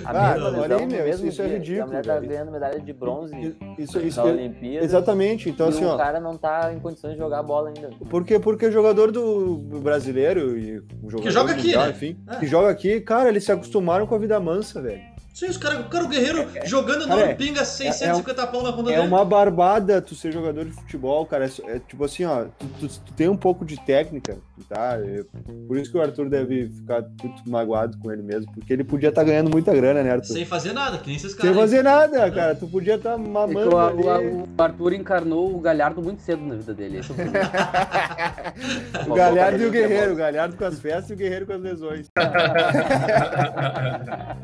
[0.06, 1.58] a Ah, mesma lesão aí, no meu, mesmo isso é dia.
[1.58, 4.84] ridículo, E a mulher tá ganhando medalha de bronze Isso, isso, na Olimpíada.
[4.86, 5.96] exatamente, então e assim, o ó.
[5.98, 7.90] cara não tá em condições de jogar bola ainda.
[8.08, 8.38] Por quê?
[8.38, 11.90] Porque o jogador do brasileiro e o jogador Que joga aqui, mundial, né?
[11.90, 12.36] enfim, É.
[12.36, 15.02] que joga aqui, cara, eles se acostumaram com a vida mansa, velho.
[15.32, 18.72] Sim, os cara, o cara, o Guerreiro jogando Cara, não é- pinga 650 pau na
[18.72, 19.06] conta É dele.
[19.08, 21.46] uma barbada tu ser jogador de futebol, cara.
[21.46, 24.36] É, é tipo assim, ó, tu, tu- tu tem um pouco de técnica,
[24.68, 24.98] tá?
[25.02, 25.24] É
[25.66, 29.08] por isso que o Arthur deve ficar muito magoado com ele mesmo, porque ele podia
[29.08, 30.34] estar ganhando muita grana, né, Arthur?
[30.34, 31.56] Sem fazer nada, que nem esses Sem caras.
[31.56, 31.62] aí.
[31.62, 32.54] fazer nada, cara.
[32.54, 34.02] Tu podia estar É que mamando o, ali.
[34.02, 36.98] o- o Arthur encarnou o Galhardo muito cedo na vida dele.
[36.98, 37.00] É
[39.08, 41.60] o Galhardo e o Guerreiro, o Galhardo com as festas e o Guerreiro com as
[41.60, 42.06] lesões.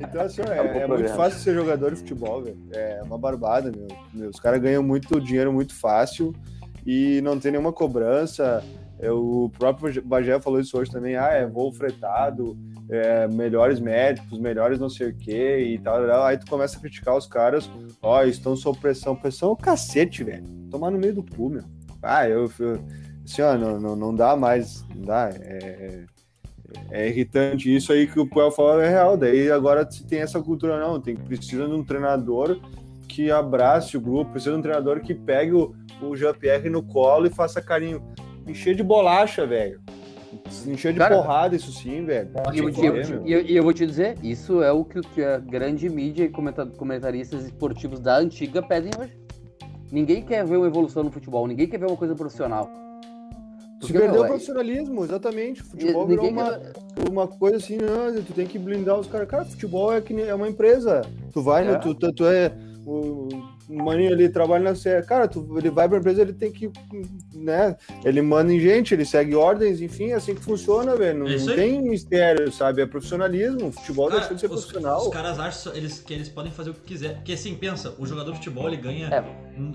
[0.00, 1.16] Então, assim, É é, é muito programa.
[1.16, 2.58] fácil ser jogador de futebol, velho.
[2.72, 3.86] É uma barbada, meu.
[4.12, 6.34] Meu, Os caras ganham muito dinheiro muito fácil
[6.86, 8.62] e não tem nenhuma cobrança.
[8.98, 11.16] É, o próprio Bagé falou isso hoje também.
[11.16, 12.56] Ah, é voo fretado,
[12.88, 16.06] é, melhores médicos, melhores não sei o quê e tal.
[16.06, 16.24] tal.
[16.24, 17.70] Aí tu começa a criticar os caras.
[18.00, 19.14] Ó, estão sob pressão.
[19.14, 20.44] Pressão é o cacete, velho.
[20.70, 21.64] Tomar no meio do cu, meu.
[22.02, 22.50] Ah, eu...
[22.58, 22.84] eu
[23.24, 24.84] assim, ó, não, não, não dá mais.
[24.94, 25.30] Não dá.
[25.34, 26.04] É,
[26.90, 27.74] é irritante.
[27.74, 29.16] Isso aí que o Puel falou é real.
[29.16, 31.00] Daí agora se tem essa cultura, não.
[31.00, 32.58] Tem, precisa de um treinador
[33.08, 37.26] que abrace o grupo, precisa de um treinador que pegue o, o Jean-Pierre no colo
[37.26, 38.02] e faça carinho.
[38.46, 39.80] Encher de bolacha, velho.
[40.66, 42.30] Encher de Cara, porrada, isso sim, velho.
[42.52, 45.88] E eu, eu- eu- eu vou te dizer, isso é o que, que a grande
[45.88, 49.16] mídia e comenta- comentaristas esportivos da antiga pedem hoje.
[49.90, 52.68] Ninguém quer ver uma evolução no futebol, ninguém quer ver uma coisa profissional.
[53.80, 55.62] Se Porque, perdeu meu, o é- profissionalismo, exatamente.
[55.62, 56.60] Futebol virou uma,
[57.10, 59.28] uma coisa assim, não, tu tem que blindar os caras.
[59.28, 61.02] Cara, futebol é que é uma empresa.
[61.32, 61.72] Tu vai, É.
[61.72, 62.52] no, tu, tu, tu é.
[62.86, 63.28] O
[63.68, 65.04] o maninho ali trabalha na série.
[65.04, 66.70] Cara, tu, ele vai pra empresa, ele tem que.
[67.46, 67.76] Né?
[68.04, 71.20] Ele manda em gente, ele segue ordens, enfim, é assim que funciona, velho.
[71.20, 72.82] Não, É não tem mistério, sabe?
[72.82, 73.68] É profissionalismo.
[73.68, 75.00] O futebol Cara, deixa de ser os, profissional.
[75.02, 77.14] os caras acham eles, que eles podem fazer o que quiser.
[77.14, 79.24] Porque assim, pensa, o jogador de futebol ele ganha, É,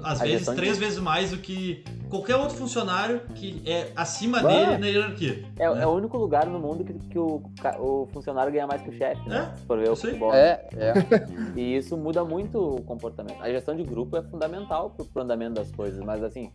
[0.04, 4.44] às vezes, de- três vezes mais do que qualquer outro funcionário que é acima Ah.
[4.44, 5.46] dele na hierarquia.
[5.58, 5.84] É, né?
[5.84, 7.42] é o único lugar no mundo que, que o,
[7.80, 9.52] o funcionário ganha mais que o chefe, né?
[9.54, 10.12] É, Se for ver o isso aí.
[10.14, 10.34] futebol.
[10.34, 10.94] É, é.
[11.56, 13.42] E isso muda muito o comportamento.
[13.42, 16.52] A gestão de grupo é fundamental pro, pro andamento das coisas, mas assim.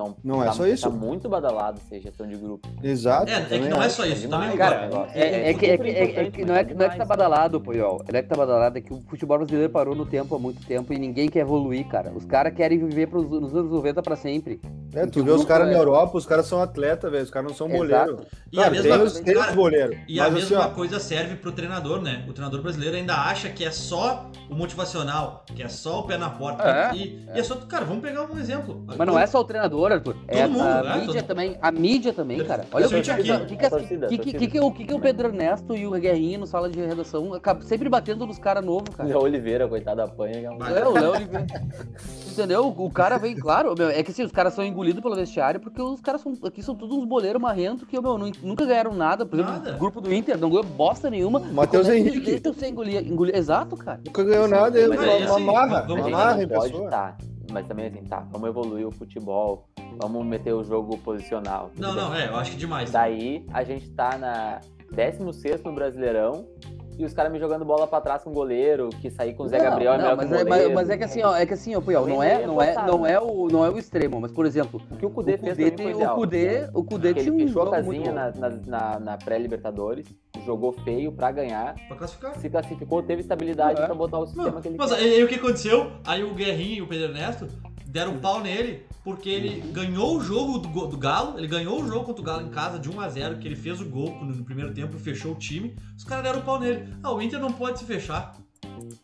[0.00, 0.88] Não, Não é tá, só isso.
[0.88, 2.68] Tá muito badalado ser gestão de grupo.
[2.82, 3.30] Exato.
[3.30, 4.22] É, é que não é só isso.
[4.22, 4.88] demais, também, cara.
[4.88, 6.96] cara, É, é que, é, que, é, é que não é, que- não é que
[6.96, 8.02] tá badalado, Poiol.
[8.10, 10.64] Não é que tá badalado, é que o futebol brasileiro parou no tempo há muito
[10.66, 12.10] tempo e ninguém quer evoluir, cara.
[12.14, 14.60] Os caras querem viver pros, nos anos 90 pra sempre.
[14.94, 17.22] É, tu vê os caras é- na Europa, os caras são atletas, velho.
[17.24, 18.12] Os caras não são Exato.
[18.16, 18.26] boleiro.
[18.52, 19.96] E Cara, a mesma, tem, os, tem cara, os boleiros.
[20.08, 22.24] E a assim, mesma ó, coisa serve pro treinador, né?
[22.28, 26.16] O treinador brasileiro ainda acha que é só o motivacional, que é só o pé
[26.18, 26.62] na porta.
[26.92, 27.54] É, e, e é só.
[27.56, 28.82] Cara, vamos pegar um exemplo.
[28.86, 30.16] Mas não é só o treinador, Arthur.
[30.28, 30.94] É Todo mundo, a né?
[31.00, 31.56] mídia Todo- também.
[31.60, 32.64] A mídia também, cara.
[32.72, 36.68] Olha o que, que, o que, que o Pedro Ernesto e o Guerrinha no sala
[36.68, 39.08] de redação acabam sempre batendo nos caras novos, cara.
[39.08, 40.36] Léo Oliveira, coitado, apanha.
[40.38, 40.44] é.
[40.44, 41.46] É, o Léo Oliveira.
[42.30, 42.68] Entendeu?
[42.76, 45.80] O cara vem, claro, meu, é que assim, os caras são engolidos pelo vestiário porque
[45.82, 49.26] os caras são, aqui são todos uns boleiros marrentos que, meu, nu- nunca ganharam nada.
[49.26, 49.74] Por exemplo, Nada.
[49.74, 51.40] o grupo do Inter não ganhou bosta nenhuma.
[51.40, 52.30] Matheus é Henrique.
[52.38, 53.34] Deixam ser engolir, engolir.
[53.36, 54.00] Exato, cara.
[54.06, 56.72] nunca ganhou nada, ele aí, uma assim, marra, vamos- uma Mas marra não em pode
[56.72, 56.90] pessoa.
[56.90, 57.16] tá.
[57.52, 59.66] Mas também assim, tá, vamos evoluir o futebol,
[59.98, 61.70] vamos meter o jogo posicional.
[61.76, 62.02] Não, bem.
[62.04, 62.90] não, é, eu acho que demais.
[62.90, 64.60] Daí a gente tá na
[64.92, 66.46] 16 no Brasileirão
[66.98, 69.48] e os caras me jogando bola pra trás com o goleiro, que sair com o
[69.48, 70.68] Zé Não, Gabriel é não, melhor mas, que o é, goleiro.
[70.74, 72.74] mas, mas é que assim, ó, é que assim, ó, Puyol, não é, não é,
[72.74, 75.38] não é o, não é o extremo, mas por exemplo, O que o o Cudê
[75.38, 76.14] fez Cudê, mim tem, foi o.
[76.14, 80.06] Cudê, o Cudê tinha ele um fechou a jogo muito casinha na, na, na- pré-Libertadores,
[80.44, 82.34] jogou feio pra ganhar, Pra classificar.
[82.34, 83.86] se classificou, teve estabilidade É.
[83.86, 84.98] pra botar o sistema Não, que ele mas quer.
[84.98, 85.92] aí o que aconteceu?
[86.06, 87.46] Aí o Guerrinho e o Pedro Ernesto
[87.90, 91.86] deram um pau nele porque ele ganhou o jogo do, do Galo, ele ganhou o
[91.86, 94.10] jogo contra o Galo em casa de 1 a 0 que ele fez o gol
[94.22, 95.74] no, no primeiro tempo e fechou o time.
[95.96, 96.86] Os caras deram um pau nele.
[97.02, 98.36] Ah, o Inter não pode se fechar.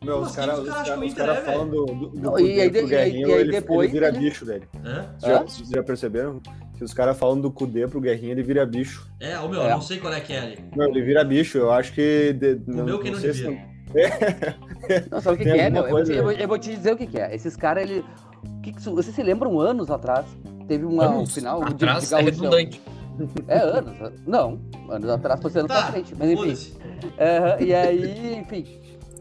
[0.02, 0.36] Meu, os assim?
[0.36, 1.52] caras Os caras acham cara, que o os Inter cara é, velho?
[1.58, 3.84] falam do, do, do Não, e aí de- e aí- Guerrinho, e aí ele, depois
[3.90, 4.68] ele vira ele- bicho, velho.
[4.84, 5.02] É?
[5.18, 6.40] Vocês já, vocês já perceberam?
[6.76, 9.08] Que os caras falam do Cudê pro Guerrinho, ele vira bicho.
[9.18, 9.66] É, ô meu, É.
[9.66, 10.58] eu não sei qual é que é ali.
[10.76, 12.34] Meu, ele vira bicho, eu acho que...
[12.34, 12.56] De,
[13.02, 13.76] quem não sei se- devia.
[15.10, 15.84] Não, sabe o que, que é, meu?
[15.84, 17.34] Eu vou, te, eu vou te dizer o que, que é.
[17.34, 18.04] Esses caras, ele.
[18.46, 20.26] O Que que vocês se lembram anos atrás?
[20.68, 22.24] Teve uma, um Anos final de, atrás de é gauchão.
[22.50, 22.82] redundante.
[23.48, 23.94] É, anos.
[24.26, 24.58] Não,
[24.90, 26.14] anos atrás foi ano pra Tá, frente.
[26.18, 26.74] Mas enfim.
[27.18, 28.66] Aham, e aí, enfim.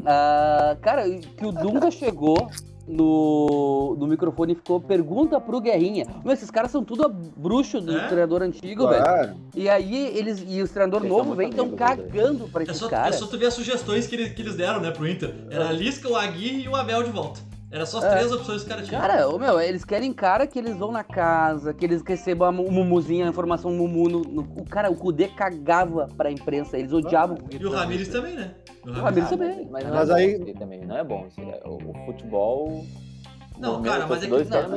[0.06, 2.50] ah, cara, que o Dunga chegou
[2.88, 6.06] no, no microfone e ficou, pergunta pro Guerrinha.
[6.24, 8.08] Meu, esses caras são tudo bruxo do É?
[8.08, 9.04] treinador antigo, velho.
[9.04, 9.36] Claro.
[9.56, 10.44] E aí, eles.
[10.48, 11.78] E os treinador Eles novo vem tão né?
[11.78, 13.16] cagando pra É esses só, é caras.
[13.16, 15.34] só tu ver as sugestões que, ele- que eles deram, né, pro Inter.
[15.50, 17.40] Era a Lisca, o Aguirre e o Abel de volta.
[17.76, 18.10] Era só as É.
[18.12, 19.02] três opções que os caras tinham.
[19.02, 22.72] Cara, ô, meu, eles querem cara que eles vão na casa, que eles recebam o
[22.72, 24.08] mumuzinho, a informação mumu.
[24.08, 28.08] No, no- o cara, o Kudê cagava pra imprensa, eles odiavam o E o Ramires
[28.08, 28.52] também, né?
[28.86, 29.68] O O Ramires Ah, também.
[29.70, 31.28] Mas, Mas é bom aí- aí também, não é bom.
[31.38, 31.60] aí.
[31.66, 32.86] O, o futebol.
[33.58, 34.70] Não, cara, mas é que- querem não,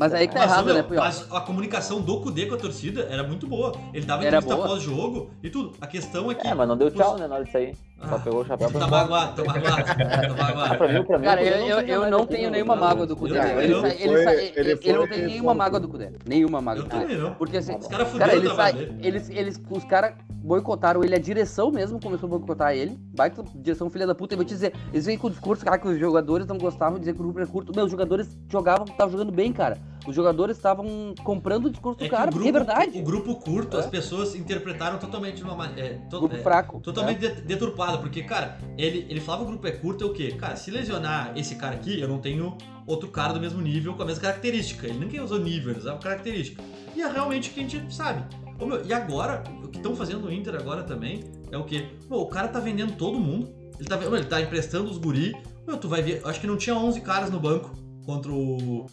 [0.00, 0.46] mas aí que tá né?
[0.46, 1.04] Mas, errado, meu, né, Puyol?
[1.04, 3.72] mas a comunicação do Kudê com a torcida era muito boa.
[3.92, 5.72] Ele dava entrevista pós-jogo e tudo.
[5.80, 6.46] A questão é que.
[6.46, 7.76] É, mas não deu tchau, né, na hora de sair.
[8.08, 10.76] Só pegou o chapéu pra tá magoado, tá magoado, tá magoado.
[10.78, 13.38] Pra mim, pra mim, Cara, eu, Cudê eu, eu não tenho nenhuma mágoa do Cudê.
[13.38, 16.10] Eu Ele, ele, ele ele, ele não tem ele nenhuma mágoa do Cudê.
[16.26, 17.02] Nenhuma mágoa Eu do Cudê.
[17.02, 17.34] também não.
[17.34, 18.98] Porque assim, Os caras cara, fuderam o ele trabalho sai, dele.
[19.06, 22.98] eles, eles, os caras boicotaram ele, a direção mesmo começou a boicotar ele.
[23.16, 24.34] Baita direção filha da puta.
[24.34, 26.94] E vou te dizer, eles vêm com o discurso, cara, que os jogadores não gostavam
[26.94, 27.72] de dizer que o grupo é curto.
[27.74, 29.78] Meu, os jogadores jogavam, estavam jogando bem, cara.
[30.06, 32.98] Os jogadores estavam comprando o discurso É do que cara, é grupo, verdade.
[32.98, 33.80] o grupo curto, É.
[33.80, 35.88] as pessoas interpretaram totalmente de uma maneira.
[35.88, 36.80] É, to- Grupo é, fraco.
[36.80, 40.32] Totalmente de- deturpada, porque, cara, ele, ele falava o grupo é curto é o quê?
[40.32, 44.02] Cara, se lesionar esse cara aqui, eu não tenho outro cara do mesmo nível com
[44.02, 44.86] a mesma característica.
[44.86, 46.62] Ele nunca usou nível, ele usava característica.
[46.94, 48.22] E é realmente o que a gente sabe.
[48.60, 51.86] Ô, meu, e agora, o que estão fazendo no Inter agora também é o quê?
[52.08, 53.48] Pô, o cara tá vendendo todo mundo.
[53.80, 55.34] Ele tá, ele tá emprestando os guri.
[55.66, 57.72] Meu, tu vai ver, acho que não tinha 11 caras no banco
[58.04, 58.86] contra o.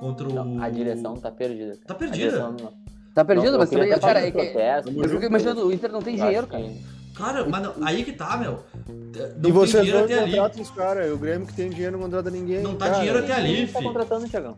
[0.00, 0.32] Contra o.
[0.34, 1.72] Não, a direção tá perdida.
[1.72, 1.84] cara.
[1.86, 2.38] Tá perdida.
[2.38, 2.72] não-
[3.12, 4.38] Tá perdido, não- mas também, cara, é que.
[4.38, 6.64] Eu fico imaginando, o Inter não tem dinheiro, cara.
[7.14, 8.60] Cara, mas não- aí que tá, meu.
[8.88, 10.30] Não E vocês dinheiro não até ali.
[10.30, 11.08] contratam os caras.
[11.08, 12.62] E o Grêmio que tem dinheiro não contrata ninguém.
[12.62, 12.98] Não tá cara.
[12.98, 13.84] dinheiro até ali, tá fi.
[13.84, 14.56] contratando, Thiagão?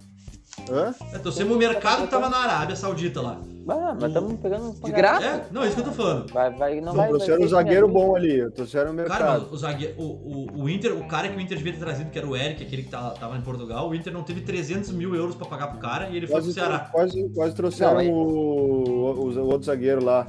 [0.70, 0.94] Hã?
[1.12, 3.40] É, torcemos o mercado que tava na Arábia Saudita lá.
[3.68, 4.72] Ah, mas estamos pegando...
[4.72, 5.25] De graça?
[5.25, 6.33] É, não, é isso que eu tô falando.
[6.33, 7.09] Vai, vai, não Não, vai...
[7.09, 8.51] trouxeram um zagueiro bom ali.
[8.51, 9.42] Trouxeram o Cara, mercado.
[9.44, 9.94] mas o, zague...
[9.96, 12.37] o, o, o Inter, o cara que o Inter devia ter trazido, que era o
[12.37, 15.46] Eric, aquele que tá- tava em Portugal, o Inter não teve 300 mil euros pra
[15.46, 16.79] pagar pro cara e ele foi pro Quase, Ceará.
[16.90, 20.27] quase, quase trouxeram Não, o, o outro zagueiro lá.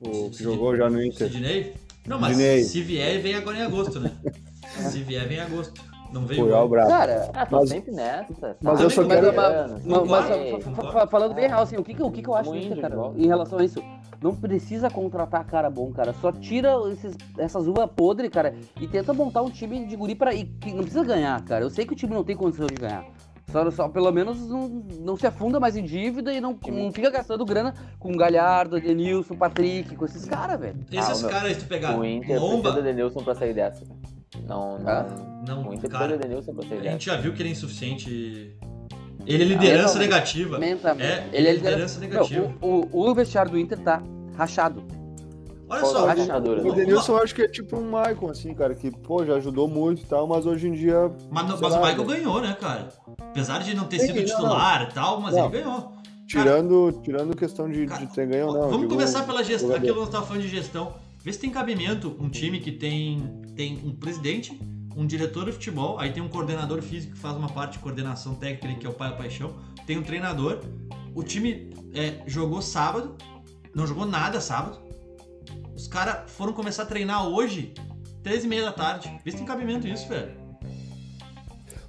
[0.00, 1.30] O que jogou já no Inter.
[1.30, 1.72] Sidney?
[2.06, 2.64] Não, mas Sidney.
[2.64, 4.10] se vier, vem agora em agosto, né?
[4.90, 5.72] se vier, vem em agosto.
[6.12, 6.44] Não veio.
[6.44, 6.88] Puyol brabo.
[6.90, 8.56] Cara, Ah, tô Mas- sempre nessa.
[8.62, 11.82] mas tá eu só ganhando, quero- tá Mas, mas, fa- falando bem real, assim, o
[11.82, 13.82] que, o que, que eu acho Inter, cara, em relação a isso?
[14.22, 16.12] Não precisa contratar cara bom, cara.
[16.12, 20.32] Só tira esses, essas uvas podres, cara, e tenta montar um time de guri pra.
[20.32, 21.64] E que não precisa ganhar, cara.
[21.64, 23.04] Eu sei que o time não tem condição de ganhar.
[23.50, 24.68] Só, só pelo menos não,
[25.00, 29.34] não se afunda mais em dívida e não, não fica gastando grana com Galhardo, Denilson,
[29.34, 30.76] Patrick, com esses caras, velho.
[30.90, 33.84] Esses Ah, caras, se tu pegar O Inter precisa do Lomba, Edenilson pra sair dessa.
[34.46, 34.88] Não, não.
[34.88, 35.06] Ah?
[35.46, 38.56] não, o cara, Edenilson a gente já viu que ele é insuficiente.
[39.26, 40.58] Ele é liderança não, negativa.
[40.58, 41.06] Mentalmente.
[41.06, 42.28] É, ele é liderança liderança.
[42.30, 42.54] negativa.
[42.60, 44.02] Meu, o, o, o vestiário do Inter tá
[44.36, 44.82] rachado.
[45.68, 46.62] Olha só, a o- rachadura?
[46.62, 49.36] o- O Denilson eu acho que é tipo um Maicon, assim, cara, que, pô, já
[49.36, 51.10] ajudou muito e tal, mas hoje em dia.
[51.30, 52.16] Mas, mas o lá, Michael né?
[52.16, 52.88] ganhou, né, cara?
[53.30, 55.44] Apesar de não ter Sim, sido não, titular e tal, mas Não.
[55.46, 55.92] ele ganhou.
[56.26, 58.70] Tirando, tirando questão de, Cara, de ter ganho ou não.
[58.70, 59.74] Vamos começar pela gestão.
[59.74, 60.94] Aquilo que nós tava falando de gestão.
[61.22, 64.58] Vê se tem cabimento um time que tem, tem um presidente,
[64.96, 68.34] um diretor de futebol, aí tem um coordenador físico que faz uma parte de coordenação
[68.34, 69.54] técnica, que é o pai da paixão,
[69.86, 70.60] tem um treinador.
[71.14, 73.16] O time é, jogou sábado,
[73.72, 74.80] não jogou nada sábado.
[75.76, 77.72] Os caras foram começar a treinar hoje,
[78.22, 79.08] três e meia da tarde.
[79.24, 80.41] Vê se tem cabimento isso, velho.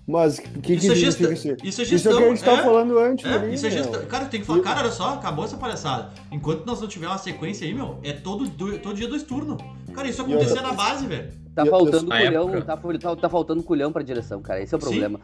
[0.05, 1.31] Mas o que, que Isso é gestão.
[1.31, 1.47] isso?
[1.47, 2.13] Isso é Isso é gestão.
[2.13, 2.63] o que a gente é.
[2.63, 3.83] falando antes É, ali, isso é meu.
[3.83, 4.05] gestão.
[4.05, 6.09] Cara, tem que falar, cara, olha só, acabou essa palhaçada.
[6.29, 9.57] Enquanto nós não tiver uma sequência aí, meu, é todo, do- todo dia dois turnos.
[9.93, 11.29] Cara, isso acontecia na base, velho.
[11.55, 14.61] Tá faltando culhão, tá, tá, tá faltando culhão pra direção, cara.
[14.61, 14.87] Esse é o Sim.
[14.87, 15.19] problema.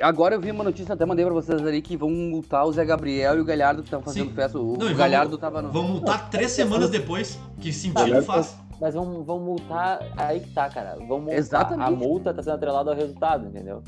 [0.00, 2.84] Agora eu vi uma notícia, até mandei pra vocês ali, que vão multar o Zé
[2.84, 4.34] Gabriel e o Galhardo que estão fazendo Sim.
[4.34, 4.58] festa.
[4.58, 5.70] O Não, e Galhardo vamos- tava no.
[5.70, 7.38] Vão multar três semanas depois.
[7.60, 8.56] Que Tá, sentido faz?
[8.82, 10.00] Mas vamos, vamos multar.
[10.16, 10.96] Aí que tá, cara.
[10.96, 11.38] Vamos multar.
[11.38, 11.86] Exatamente.
[11.86, 13.80] A multa tá sendo atrelada ao resultado, entendeu?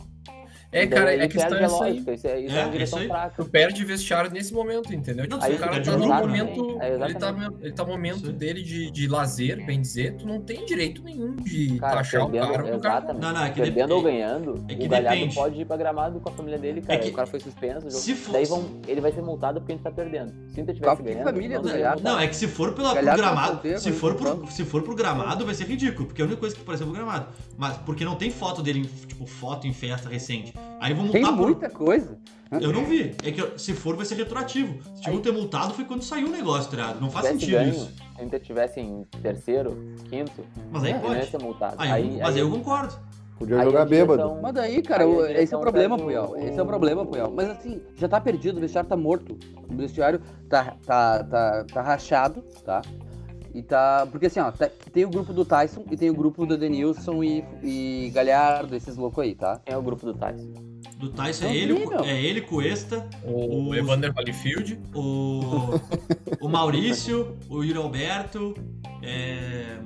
[0.75, 1.99] É, cara, ele é questão a essa aí.
[1.99, 3.07] Isso é, isso É, é uma isso direção aí.
[3.09, 3.43] fraca.
[3.43, 5.27] Tu perde vestiário nesse momento, entendeu?
[5.29, 6.79] Não, Tipo, sim, o cara tá o no momento.
[6.81, 8.33] É, ele, tá, ele tá no momento Sim.
[8.33, 12.31] dele de, de lazer, bem dizer, tu não tem direito nenhum de Cara, taxar o
[12.31, 13.13] perdendo, cara pro cara.
[13.15, 15.35] Não, não, é que Perdendo dep- ou ganhando, é que o Galhardo depende.
[15.35, 16.95] pode ir pra gramado com a família dele, cara.
[16.95, 17.87] É que- O cara foi suspenso.
[17.87, 20.33] o jogo- Se for- Daí vão, ele vai ser multado porque a gente tá perdendo.
[20.49, 22.03] Se o Inter tivesse ganhando, família não Galhardo?
[22.03, 22.17] multado.
[22.17, 24.51] Não, é que se for pela, pro tá gramado, se for pro, comprando.
[24.53, 26.99] se for pro gramado, vai ser ridículo, porque a única coisa que apareceu foi o
[26.99, 27.29] gramado.
[27.57, 30.53] Mas porque não tem foto dele, tipo, foto em festa recente.
[30.81, 31.47] Aí vão Tem multar por.
[31.47, 32.19] muita coisa.
[32.61, 33.15] Eu não vi.
[33.25, 34.81] É que se for, vai ser retroativo.
[34.95, 37.01] Se tiver Aí- ter multado foi quando saiu o negócio, tá ligado?
[37.01, 37.91] Não faz sentido ganho, isso.
[38.17, 39.77] Se Inter tivesse em terceiro,
[40.09, 41.27] quinto, Mas aí ia pode.
[41.27, 41.75] ser multado.
[41.79, 42.95] Aí, eu- mas aí eu concordo.
[43.37, 44.39] Podia aí jogar bêbado.
[44.41, 46.37] Mas daí, cara, Aí o- esse é o problema, Puyol.
[46.37, 47.33] Esse é o problema, Puyol.
[47.33, 49.37] Mas assim, já tá perdido, o vestiário tá morto.
[49.69, 52.83] O vestiário tá, tá, tá, tá rachado, tá?
[53.55, 54.07] E tá.
[54.11, 57.23] Porque assim, ó, tá- tem o grupo do Tyson e tem o grupo do Denilson
[57.23, 59.61] e, e Galhardo, esses loucos aí, tá?
[59.65, 60.53] Quem é o grupo do Tyson?
[60.99, 64.81] Do Tyson é ele, é ele, Cuesta, O Os- Evander Holyfield.
[64.95, 65.41] o,
[66.41, 68.55] o Maurício, o Yuri Alberto,
[69.03, 69.79] é,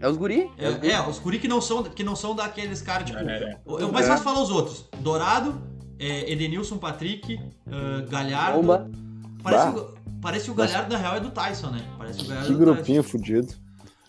[0.00, 0.48] É os guri.
[0.56, 0.90] é, os guri.
[0.92, 3.18] é, os Curi que não são, que não são daqueles caras, tipo.
[3.18, 3.58] É, é.
[3.66, 4.88] o- Eu mais fácil falar os outros.
[5.00, 5.60] Dourado,
[5.98, 8.60] é, Edenilson, Patrick, ah, Galhardo.
[8.60, 8.88] Bomba.
[9.42, 9.86] Parece, Bah.
[10.18, 11.84] O- parece que o Galhardo, na real, é do Tyson, né?
[11.96, 12.74] Parece que o Galhardo Que é do Tyson.
[12.74, 13.54] grupinho fudido.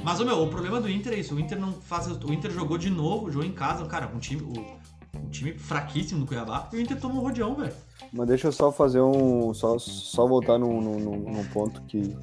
[0.04, 1.36] Mas, ô, meu, o problema do Inter é isso.
[1.36, 2.08] O Inter não faz.
[2.08, 3.86] O Inter jogou de novo, jogou em casa.
[3.86, 4.42] Cara, um time.
[4.42, 4.80] O,
[5.18, 7.74] um time fraquíssimo do Cuiabá, e o Inter tomou rodeão, velho.
[8.12, 9.54] Mas deixa eu só fazer um.
[9.54, 12.16] Só, só voltar num, num, num- ponto que,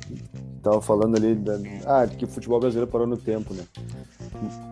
[0.62, 1.34] tava falando ali.
[1.34, 3.64] Da, ah, que o futebol brasileiro parou no tempo, né?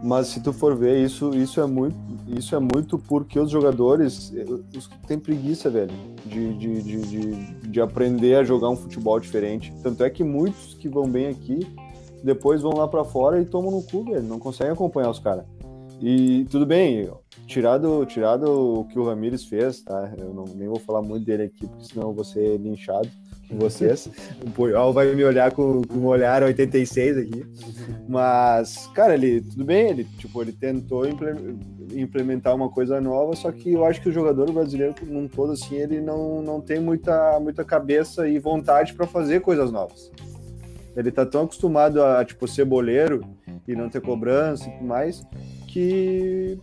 [0.02, 1.96] Mas se tu for ver, isso, isso, é, muito,
[2.28, 4.44] isso é muito porque os jogadores eh,
[4.76, 5.92] os, têm preguiça, velho,
[6.26, 9.72] de, de, de, de, de aprender a jogar um futebol diferente.
[9.82, 11.60] Tanto é que muitos que vão bem aqui,
[12.22, 14.22] depois vão lá pra fora e tomam no cu, velho.
[14.22, 15.44] Não conseguem acompanhar os caras.
[16.00, 17.08] E tudo bem,
[17.46, 20.12] tirado, tirado o que o Ramires fez, tá?
[20.18, 23.08] Eu não, nem vou falar muito dele aqui, porque senão eu vou ser linchado
[23.48, 24.08] com vocês.
[24.44, 27.46] o Puyol vai me olhar com, com um olhar 86 aqui.
[28.08, 31.56] Mas, cara, ele, tudo bem, ele, tipo, ele tentou imple-
[31.92, 35.76] implementar uma coisa nova, só que eu acho que o jogador brasileiro, num todo, assim,
[35.76, 40.10] ele não, não tem muita, muita cabeça e vontade para fazer coisas novas.
[40.96, 43.24] Ele tá tão acostumado a, tipo, ser boleiro
[43.66, 45.24] e não ter cobrança e tudo mais,
[45.74, 46.58] que,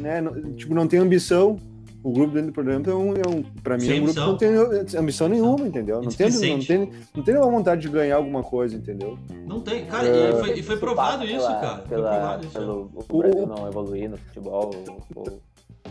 [0.00, 1.58] né, não- tipo, não tem ambição.
[2.02, 4.14] O grupo dentro do programa é um, é um para mim, Sem é um grupo
[4.14, 4.36] que não
[4.84, 6.00] tem ambição nenhuma, entendeu?
[6.00, 9.18] Não tem, não, tem, não tem nenhuma vontade de ganhar alguma coisa, entendeu?
[9.44, 9.84] Não tem.
[9.86, 10.30] Cara, É.
[10.30, 11.76] e foi, e foi provado passa isso, pela- cara.
[11.78, 12.52] Foi Pela, provado isso.
[12.58, 14.70] pelo O- o Brasil não evoluir no futebol.
[15.16, 15.40] ou-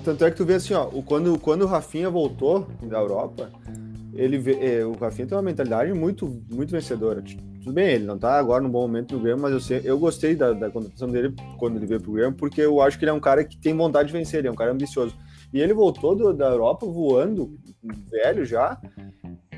[0.06, 3.50] Tanto é que tu vê assim, ó, o, quando, quando o Rafinha voltou da Europa,
[4.16, 7.22] ele é, o Rafinha tem uma mentalidade muito, muito vencedora.
[7.22, 9.98] Tudo bem, ele não tá agora no bom momento do Grêmio, mas eu, sei, eu
[10.00, 13.10] gostei da, da contratação dele quando ele veio pro Grêmio, porque eu acho que ele
[13.12, 15.16] é um cara que tem vontade de vencer, ele é um cara ambicioso.
[15.54, 17.58] E ele voltou do- da Europa voando,
[18.10, 18.80] velho já,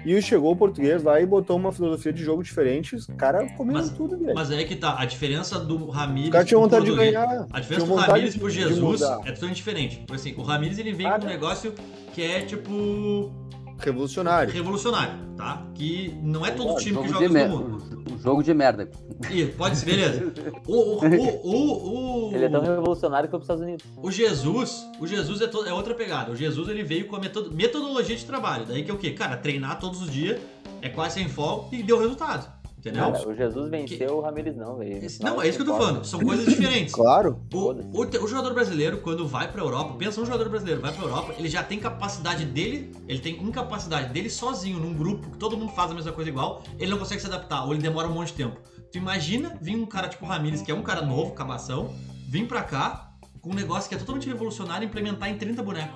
[0.05, 3.79] e chegou o português lá e botou uma filosofia de jogo diferente, os caras comeram
[3.81, 4.33] Mas- tudo, velho.
[4.33, 7.45] Mas aí que tá, a diferença do Ramires O cara tinha vontade de ganhar.
[7.51, 10.03] A diferença do Ramires de- pro Jesus é totalmente diferente.
[10.07, 11.73] Por assim, o Ramires ele vem Ah, com um negócio
[12.13, 13.31] que é tipo
[13.79, 14.53] Revolucionário.
[14.53, 15.63] revolucionário, tá?
[15.75, 18.03] Que não é todo time que joga no mundo.
[18.11, 18.89] um jogo de merda.
[19.29, 20.33] Ih, pode ser, beleza.
[20.67, 23.85] O, o, o, o, o, Ele é tão revolucionário que foi pros Estados Unidos.
[24.01, 26.31] o Jesus, o Jesus é, to- é outra pegada.
[26.31, 28.65] O Jesus ele veio com a metodo- metodologia de trabalho.
[28.67, 29.11] Daí que é o quê?
[29.11, 30.39] Cara, treinar todos os dias,
[30.81, 32.51] é quase sem folga e deu resultado.
[32.88, 33.12] Entendeu?
[33.12, 35.08] Cara, o Jesus venceu o Ramirez não, velho.
[35.21, 36.06] Não, é isso que eu tô falando.
[36.06, 36.93] São coisas diferentes.
[37.08, 37.39] Claro.
[37.54, 41.04] O, o, o jogador brasileiro, quando vai pra Europa, pensa um jogador brasileiro, vai pra
[41.04, 45.56] Europa, ele já tem capacidade dele, ele tem incapacidade dele sozinho, num grupo, que todo
[45.56, 48.13] mundo faz a mesma coisa igual, ele não consegue se adaptar, ou ele demora um
[48.13, 48.60] monte de tempo.
[48.91, 51.93] Tu imagina vir um cara tipo o Ramires, que é um cara novo, cabação,
[52.28, 55.95] vir pra cá com um negócio que é totalmente revolucionário e implementar em 30 bonecos.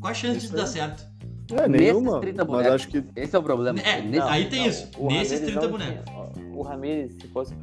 [0.00, 1.04] Qual a chance disso dar certo?
[1.54, 2.20] É, nenhuma.
[2.20, 2.74] 30 Mas bonecos.
[2.74, 3.78] acho que Esse é o problema.
[3.80, 4.88] É, Nesse- aí tem isso.
[4.98, 6.12] o Nesses Ramires 30 não bonecos.
[6.54, 7.54] O Ramirez, se fosse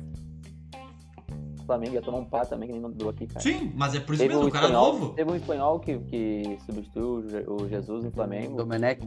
[1.59, 3.39] o Flamengo, ia tomar um pá também, que nem deu aqui, cara.
[3.41, 5.09] Sim, mas é por isso Teve mesmo, um o cara espanhol, novo.
[5.13, 8.55] Teve um espanhol que, que substituiu o Je- o Jesus no Flamengo.
[8.57, 9.01] Domenech.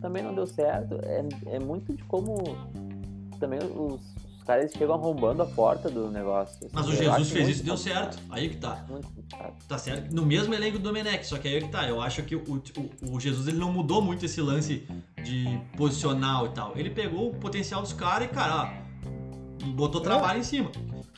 [0.00, 0.98] Também não deu certo.
[1.02, 1.24] É,
[1.56, 2.36] é muito de como
[3.40, 4.00] também os
[4.46, 6.56] caras chegam arrombando a porta do negócio.
[6.56, 6.68] assim.
[6.72, 8.18] Mas o Eu Jesus fez isso e deu certo.
[8.30, 8.84] Aí que tá.
[8.88, 9.54] Muito complicado.
[9.68, 10.14] Tá certo?
[10.14, 11.88] No mesmo elenco do Domenech, só que aí é que tá.
[11.88, 14.86] Eu acho que o, o, o Jesus ele não mudou muito esse lance
[15.22, 16.72] de posicional e tal.
[16.76, 18.72] Ele pegou o potencial dos caras e, cara,
[19.64, 20.70] ó, botou trabalho em cima.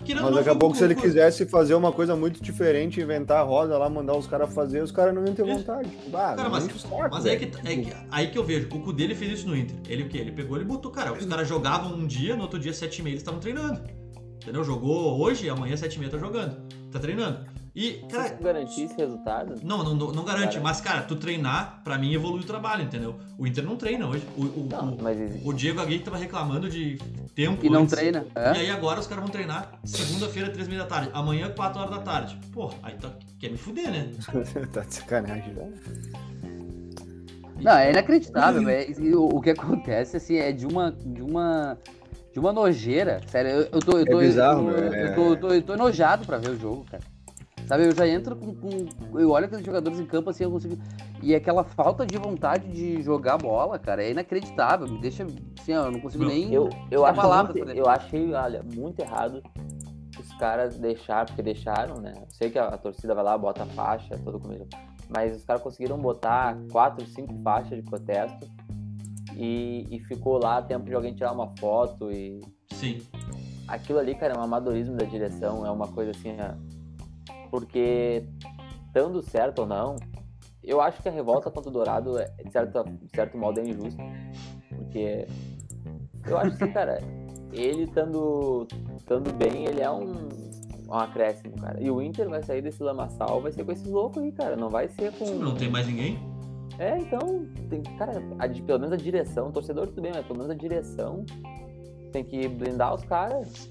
[0.04, 3.42] Querendo Mas daqui a pouco, se ele quisesse fazer uma coisa muito diferente, inventar a
[3.42, 5.90] roda lá, mandar os caras fazer, os caras não iam ter vontade.
[6.14, 6.68] Ah, Cara, mas-
[7.10, 7.50] Mas aí velho.
[7.52, 9.76] que, é que- aí que eu vejo, o cu dele fez isso no Inter.
[9.88, 10.18] Ele o quê?
[10.18, 13.02] Ele pegou, ele botou, cara, os caras jogavam um dia, no outro dia, sete e
[13.02, 13.80] meia, eles estavam treinando.
[14.40, 14.62] Entendeu?
[14.62, 16.56] Jogou hoje, amanhã, sete e meia, tá jogando.
[16.92, 17.40] Tá treinando.
[17.80, 20.60] E, Se cara, garantir esse resultado, Não, não, não, não garante, Cara.
[20.64, 23.14] mas, cara, tu treinar, pra mim, evolui o trabalho, entendeu?
[23.38, 24.26] O Inter não treina hoje.
[24.36, 26.98] O, o, não, o, mas o Diego Aguirre tava reclamando de
[27.36, 27.64] tempo.
[27.64, 27.94] E não antes.
[27.94, 28.26] treina.
[28.34, 28.50] E É?
[28.50, 31.10] aí agora os caras vão treinar segunda-feira, três e meia da tarde.
[31.14, 32.36] Amanhã, quatro horas da tarde.
[32.52, 34.10] Pô, aí tá, quer me fuder, né?
[34.72, 35.72] tá de sacanagem, velho.
[37.62, 39.00] Não, é inacreditável, velho.
[39.04, 40.90] E O, o que acontece, assim, é de uma.
[40.90, 41.78] De uma
[42.32, 43.20] de uma nojeira.
[43.28, 43.92] Sério, eu, eu tô.
[43.98, 45.04] Eu É tô, bizarro, eu, né?
[45.10, 47.02] eu tô, eu tô, eu tô enojado pra ver o jogo, cara.
[47.68, 50.78] Sabe, eu já entro com, com- Eu olho aqueles jogadores em campo assim, eu consigo.
[51.22, 54.88] E aquela falta de vontade de jogar bola, cara, é inacreditável.
[54.88, 55.26] Me deixa.
[55.60, 56.50] Assim, ó, eu não consigo nem.
[56.52, 59.42] Eu, eu, acho muito, eu achei, olha, muito errado
[60.18, 62.14] os caras deixar, porque deixaram, né?
[62.16, 64.66] Eu sei que a, a torcida vai lá, bota a faixa, todo começo.
[65.08, 68.48] Mas os caras conseguiram botar quatro, cinco faixas de protesto
[69.36, 72.40] e, e ficou lá tempo de alguém tirar uma foto e
[72.72, 72.98] Sim.
[73.66, 76.54] aquilo ali, cara, é um amadorismo da direção, é uma coisa assim, ó,
[77.50, 78.24] porque
[78.92, 79.96] dando certo ou não,
[80.62, 83.64] eu acho que a revolta contra o Dourado, é, de certo, de certo modo, é
[83.64, 84.02] injusta,
[84.76, 85.26] porque
[86.26, 86.98] eu acho assim, cara,
[87.52, 90.28] ele estando estando bem, ele é um,
[90.88, 91.82] um acréscimo, cara.
[91.82, 94.68] E o Inter vai sair desse lamaçal, vai ser com esses loucos aí, cara, não
[94.68, 95.24] vai ser com...
[95.34, 96.18] Não tem mais ninguém.
[96.78, 100.38] É, então, tem, cara, a pelo menos a direção, o torcedor tudo bem, mas pelo
[100.38, 101.24] menos a direção
[102.12, 103.70] tem que blindar os caras.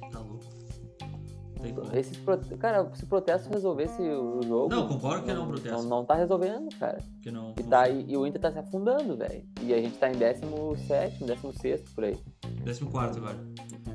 [1.94, 2.56] Esses prote...
[2.58, 4.70] Cara, se o protesto resolvesse o jogo.
[4.70, 5.78] Não, concordo que não é um protesto.
[5.84, 7.00] Não, não tá resolvendo, cara.
[7.22, 7.54] Que não.
[7.58, 9.44] E, tá, e, e o Inter tá se afundando, velho.
[9.62, 12.18] E a gente tá em 17, 16 por aí.
[12.64, 13.38] 14 agora.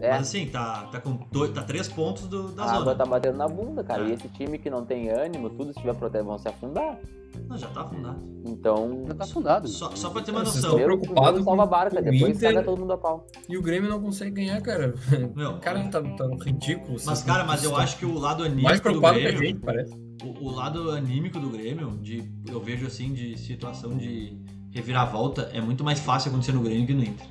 [0.03, 2.79] É, Mas assim, tá, tá com dois, tá três pontos do, da a zona.
[2.81, 4.03] água tá batendo na bunda, cara.
[4.05, 4.09] É.
[4.09, 6.99] E esse time que não tem ânimo, tudo, se tiver protesto, vão se afundar.
[7.49, 8.19] Não, já tá afundado.
[8.45, 9.05] Então.
[9.07, 9.69] Já tá afundado.
[9.69, 10.71] Só, só pra ter uma Vocês noção.
[10.71, 12.53] estão Primeiro, preocupado salva a barca, com depois Inter.
[12.53, 13.27] caga todo mundo a pau.
[13.49, 14.93] E o Grêmio não consegue ganhar, cara.
[15.37, 16.93] Meu, O cara tá, tá ridículo.
[16.95, 19.19] mas vocês cara, mas eu vocês acho que o lado estão mais anímico do preocupado
[19.21, 19.49] que a Grêmio.
[19.49, 19.95] gente, parece.
[20.25, 24.37] O, o lado anímico do Grêmio, de, eu vejo assim, de situação de
[24.73, 27.27] reviravolta, é muito mais fácil acontecer no Grêmio que no Inter.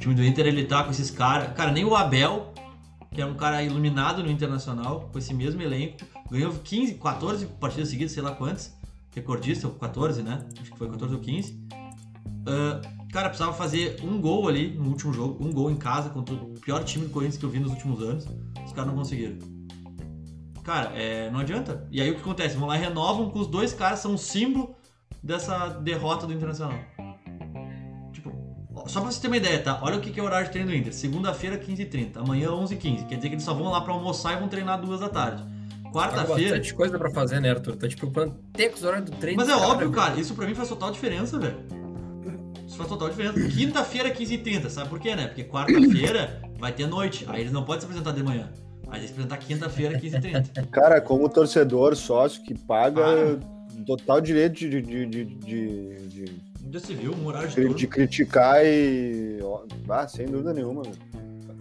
[0.00, 1.52] O time do Inter, ele tá com esses caras.
[1.52, 2.54] Cara, nem o Abel,
[3.12, 5.98] que é um cara iluminado no Internacional, com esse mesmo elenco,
[6.30, 8.74] ganhou 15, 14 partidas seguidas, sei lá quantas.
[9.14, 10.42] Recordista, 14, né?
[10.58, 11.68] Acho que foi 14 ou 15.
[12.46, 12.80] Ah,
[13.12, 16.54] cara, precisava fazer um gol ali no último jogo, um gol em casa contra o
[16.60, 18.26] pior time do Corinthians que eu vi nos últimos anos.
[18.64, 19.36] Os caras não conseguiram.
[20.64, 21.86] Cara, é, não adianta.
[21.90, 22.56] E aí o que acontece?
[22.56, 24.74] Vão lá e renovam com os dois caras, são um símbolo
[25.22, 26.78] dessa derrota do Internacional.
[28.90, 29.78] Tipo, só pra você ter uma ideia, tá?
[29.82, 30.92] Olha o que que é o horário de treino do Inter.
[30.92, 32.16] Segunda-feira, 15h30.
[32.16, 33.06] Amanhã, 11h15.
[33.06, 35.42] Quer dizer que eles só vão lá pra almoçar e vão treinar duas da tarde.
[35.92, 36.50] Quarta-feira.
[36.52, 37.76] bastante coisa pra fazer, né, Arthur?
[37.76, 39.36] Tá te preocupando até com os horários do treino.
[39.40, 40.08] Mas é dos óbvio, cara.
[40.10, 40.20] cara.
[40.20, 41.56] Isso pra mim faz total diferença, velho.
[42.66, 43.40] Isso faz total diferença.
[43.48, 44.68] Quinta-feira, 15h30.
[44.70, 45.26] Sabe por quê, né?
[45.26, 47.24] Porque quarta-feira vai ter noite.
[47.28, 48.50] Aí eles não podem se apresentar de manhã.
[48.88, 50.66] Aí eles se apresentar quinta-feira, 15h30.
[50.70, 53.84] Cara, como torcedor, sócio que paga Ah.
[53.84, 57.74] total direito de, de, de, de, de, de- Já se viu, um horário de de-
[57.74, 59.38] de criticar e.
[59.88, 60.92] Ah, sem dúvida nenhuma, meu.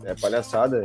[0.06, 0.78] É palhaçada.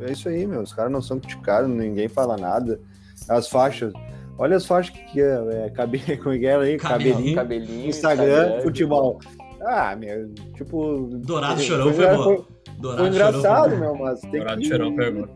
[0.00, 0.60] É, é isso aí, meu.
[0.62, 2.80] Os caras não são criticados, ninguém fala nada.
[3.28, 3.92] As faixas.
[4.38, 6.76] Olha as faixas que, que é, é cabelo, como é que é aí?
[6.76, 7.88] Cabelinho, Cabelinho.
[7.88, 9.18] Instagram, futebol.
[9.62, 11.08] Ah, meu, tipo.
[11.24, 12.44] Dourado Chorão foi foi, foi,
[12.78, 13.78] Dourado foi engraçado, Chorão.
[13.80, 14.68] meu, mas tem Dourado que...
[14.68, 15.28] Chorão pegou.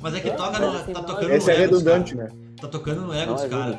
[0.00, 2.32] Mas é que toca no, tá tocando Esse no é ego dos redundante, caras.
[2.32, 2.38] né?
[2.60, 3.76] Tá tocando no ego Não, dos é caras.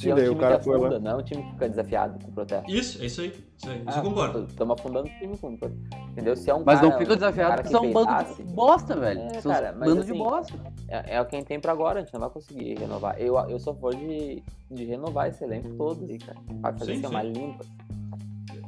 [0.00, 0.02] Time.
[0.02, 0.86] Sim, E é um daí o time cara que foi lá.
[0.88, 2.70] afunda, não é um time que fica desafiado com o protesto.
[2.70, 3.28] Isso, é isso aí.
[3.28, 3.76] Isso aí.
[3.78, 4.44] Isso Ah, eu concordo.
[4.48, 5.96] Estamos afundando o time com o protesto.
[6.10, 6.36] Entendeu?
[6.36, 8.96] Se é um Mas cara, não fica desafiado porque que são um bando de bosta,
[8.96, 9.20] velho.
[9.20, 10.54] É, São cara, mas bando de assim, bosta.
[10.88, 13.14] É, é o que a gente tem pra agora, a gente não vai conseguir renovar.
[13.20, 16.38] Eu, eu sou a favor de, de renovar esse elenco todo aí, cara.
[16.60, 17.06] Pra fazer Sim, assim, sim.
[17.14, 17.64] uma limpa.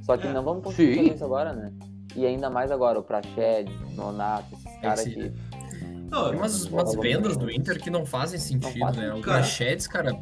[0.02, 0.32] Só que É.
[0.32, 0.98] não vamos conseguir Sim.
[1.02, 1.72] fazer isso agora, né?
[2.14, 5.32] E ainda mais agora, o Prached, Nonato, esses caras Esse- que.
[6.10, 9.04] Não, umas, umas vendas do Inter que não fazem sentido, faz né?
[9.04, 9.24] O sentido.
[9.24, 10.12] Prachedes, cara,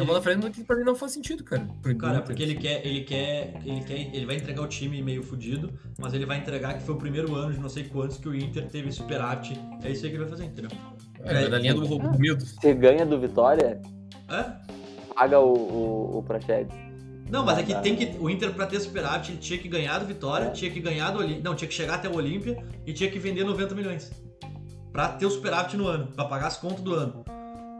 [0.00, 1.66] é uma da frente que pra mim não faz sentido, cara.
[1.82, 2.24] Pro Cara, Inter.
[2.26, 6.12] porque ele quer, ele quer, ele quer, ele vai entregar o time meio fudido, mas
[6.14, 8.66] ele vai entregar que foi o primeiro ano de não sei quantos que o Inter
[8.68, 9.58] teve superávit.
[9.82, 10.70] É isso aí que ele vai fazer, entendeu?
[11.22, 12.44] É, vai na linha do Romildo.
[12.44, 13.80] Você ganha do Vitória,
[14.28, 14.52] É?
[15.14, 16.68] paga o, o, o Prached.
[17.30, 19.98] Não, mas é que tem que o Inter pra ter superávit, ele tinha que ganhar
[19.98, 22.92] do Vitória, tinha que ganhar do Olímpia, não, tinha que chegar até o Olímpia e
[22.92, 24.10] tinha que vender 90 milhões.
[24.92, 27.24] Pra ter o superávit no ano, pra pagar as contas do ano.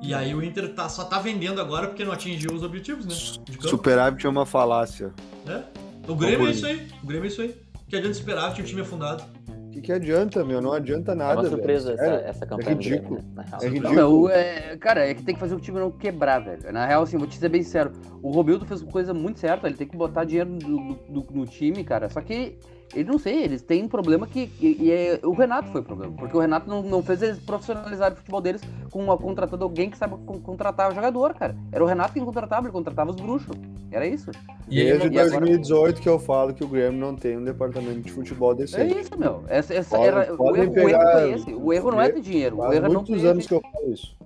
[0.03, 3.15] E aí o Inter tá, só tá vendendo agora porque não atingiu os objetivos, né?
[3.61, 5.13] Superávit é uma falácia.
[5.45, 5.65] né?
[6.09, 6.89] O Grêmio é isso aí.
[7.03, 7.55] O Grêmio é isso aí.
[7.89, 9.23] Que adianta superávit e o time afundado.
[9.49, 10.61] O que, que adianta, meu?
[10.61, 11.41] Não adianta É nada.
[11.43, 13.21] uma surpresa essa, essa campanha do ridículo.
[13.21, 13.45] Grêmio, né?
[13.47, 13.95] É Não, ridículo.
[13.95, 16.73] meu, é, cara, é que tem que fazer o time não quebrar, velho.
[16.73, 17.93] Na real, assim, vou te dizer bem sério.
[18.23, 21.47] O Romildo fez uma coisa muito certa, ele tem que botar dinheiro no, no- no
[21.47, 22.09] time, cara.
[22.09, 22.59] Só que,
[22.95, 24.51] ele não sei, eles têm um problema que.
[24.61, 26.13] E, e é- o Renato foi o problema.
[26.17, 28.61] Porque o Renato não, não fez eles profissionalizarem o futebol deles
[28.91, 31.57] com uma, contratando alguém que saiba con- contratar o jogador, cara.
[31.71, 33.57] Era o Renato quem contratava, ele contratava os bruxos.
[33.93, 34.31] Era isso.
[34.69, 38.01] E Desde e agora- 2018 que eu falo que o Grêmio não tem um departamento
[38.01, 38.99] de futebol É decente.
[38.99, 39.43] isso, meu.
[39.49, 41.55] Essa, essa Podem- era, o, erro, o erro pegar- foi esse.
[41.55, 42.57] O erro não é ter dinheiro.
[42.73, 43.27] Erro é muitos ter.
[43.29, 44.17] anos que eu falo isso.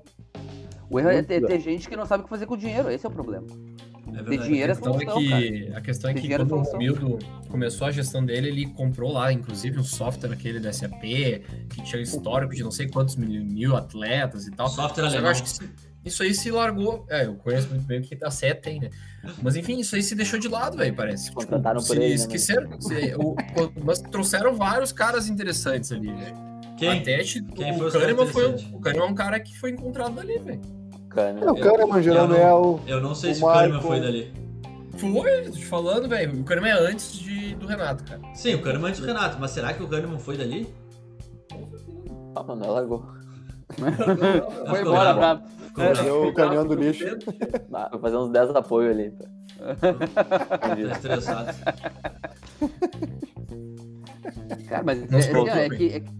[0.90, 2.90] O erro é ter, ter gente que não sabe o que fazer com o dinheiro.
[2.90, 3.46] Esse é o problema.
[4.14, 4.48] É Ter verdade.
[4.48, 5.42] dinheiro A é questão é solução, cara.
[5.42, 6.72] que, a questão é que é quando o solução.
[6.72, 11.02] Romildo começou a gestão dele, ele comprou lá, inclusive, um software aquele do SAP,
[11.70, 14.68] que tinha histórico de não sei quantos mil, mil atletas e tal.
[14.68, 15.30] Software que eu alemão.
[15.30, 15.70] acho que se-
[16.04, 17.06] isso aí se largou.
[17.08, 18.90] É, eu conheço muito bem o que a SET tem, né?
[19.42, 21.30] Mas enfim, isso aí se deixou de lado, velho, parece.
[21.30, 21.40] Tipo,
[21.80, 22.80] se ele, né, esqueceram.
[22.80, 26.36] se- o- o- mas trouxeram vários caras interessantes ali, velho.
[26.76, 26.98] Quem?
[27.00, 29.70] Até te- Quem foi o caras Kahneman foi, o Kahneman é um cara que foi
[29.70, 30.60] encontrado dali, velho.
[31.14, 31.40] Cana.
[31.40, 32.80] É, o Kahneman gerando eu é o.
[32.86, 34.32] Eu não sei O se o Kahneman foi dali.
[34.96, 36.40] Foi, tô te falando, velho.
[36.40, 38.20] O Kahneman é antes de, do Renato, cara.
[38.34, 40.68] Sim, o Kahneman antes do Renato, mas será que o Kahneman foi dali?
[42.36, 43.04] Ah, mano, ela largou.
[44.68, 45.42] Foi embora, bravo.
[45.76, 47.04] É o caminhão do lixo.
[47.72, 49.12] Ah, Vou fazer uns 10 apoios ali.
[49.80, 51.52] Tá estressado.
[54.68, 55.58] Cara, mas Não é, é, preocupe.
[55.58, 56.10] é que, é, que-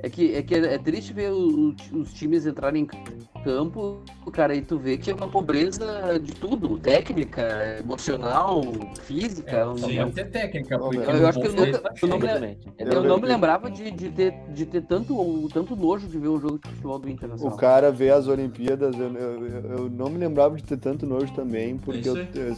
[0.00, 4.00] É que, é que é triste ver o- os times entrarem em campo,
[4.32, 8.62] cara, e tu vê que é uma pobreza de tudo, técnica, emocional,
[9.02, 9.50] física.
[9.56, 10.10] É, um- sim.
[10.12, 12.58] ter técnica, porque Eu Eu acho que eu nunca- eu não me-.
[12.78, 16.28] Eu, Eu- não me lembrava de, de, ter, de ter tanto, tanto nojo de ver
[16.28, 17.56] um jogo de futebol do O Internacional.
[17.56, 19.46] cara vê as Olimpíadas, eu, eu,
[19.78, 22.54] eu não me lembrava de ter tanto nojo também, porque eu, eu,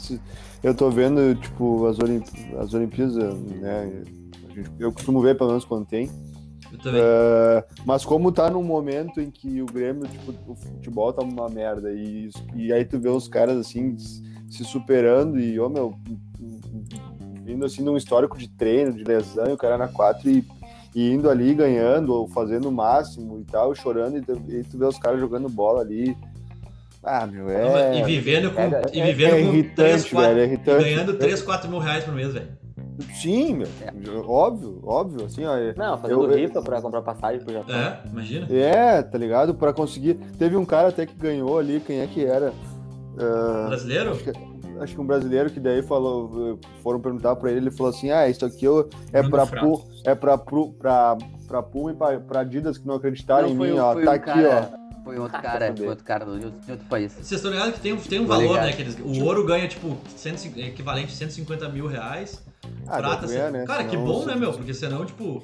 [0.62, 2.26] eu tô vendo, tipo, as, Olimp,
[2.58, 4.02] as Olimpíadas, né?
[4.78, 6.10] eu costumo ver pelo menos quando tem.
[6.98, 11.48] É, mas como tá num momento em que o Grêmio, tipo, o futebol tá uma
[11.48, 15.94] merda, e, e aí tu vê os caras assim se superando e, ô meu,
[17.44, 20.44] vindo assim num histórico de treino, de lesão, e o cara na 4 e,
[20.94, 24.78] e indo ali ganhando, ou fazendo o máximo e tal, chorando, e tu, e tu
[24.78, 26.16] vê os caras jogando bola ali.
[27.02, 27.98] Ah, meu, é.
[27.98, 30.84] e vivendo com, é- e é- vivendo é com irritante, 3, 4, velho, é irritante.
[30.84, 32.59] ganhando 3, 4 mil reais por mês, velho.
[33.14, 33.54] Sim,
[33.94, 34.28] meu.
[34.28, 35.56] Óbvio, óbvio, assim, ó.
[35.56, 37.74] é- Não, fazendo Eu- eu- rifa pra comprar passagem pro Japão.
[37.76, 38.46] É, imagina.
[38.50, 39.54] É, tá ligado?
[39.54, 40.14] Pra conseguir.
[40.38, 42.52] Teve um cara até que ganhou ali, quem é que era?
[43.18, 44.10] Ah, Brasileiro?
[44.12, 44.30] acho, que,
[44.80, 48.28] acho que um brasileiro que daí falou, foram perguntar pra ele, ele falou assim: ah,
[48.28, 49.56] isso aqui eu, é Frato.
[49.58, 53.66] Pu, é pra, Pu, pra, pra Puma e pra, pra Adidas que não acreditaram Não,
[53.66, 53.94] em mim, um- ó.
[53.94, 54.80] Tá um aqui, cara- ó.
[55.02, 57.12] Foi outro Ah, cara, foi outro cara de outro, país.
[57.12, 58.70] Vocês estão ligados que tem, um- tem um valor, né?
[58.72, 62.40] Que eles, o ouro ganha, tipo, 150 equivaliente a 150 mil reais.
[62.86, 63.36] Ah, prata, assim.
[63.50, 63.64] né?
[63.66, 64.52] Cara, que Senão- bom, né, meu?
[64.52, 65.42] Porque senão, tipo,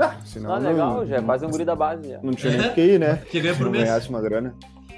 [0.00, 2.08] Ah, senão Não, não, legal, já é quase um guri da base.
[2.08, 2.20] Já.
[2.22, 2.72] Não tinha nem É.
[2.72, 3.16] que ir, né?
[3.30, 3.84] que ganha por não mês.
[3.84, 4.54] ganhasse uma grana.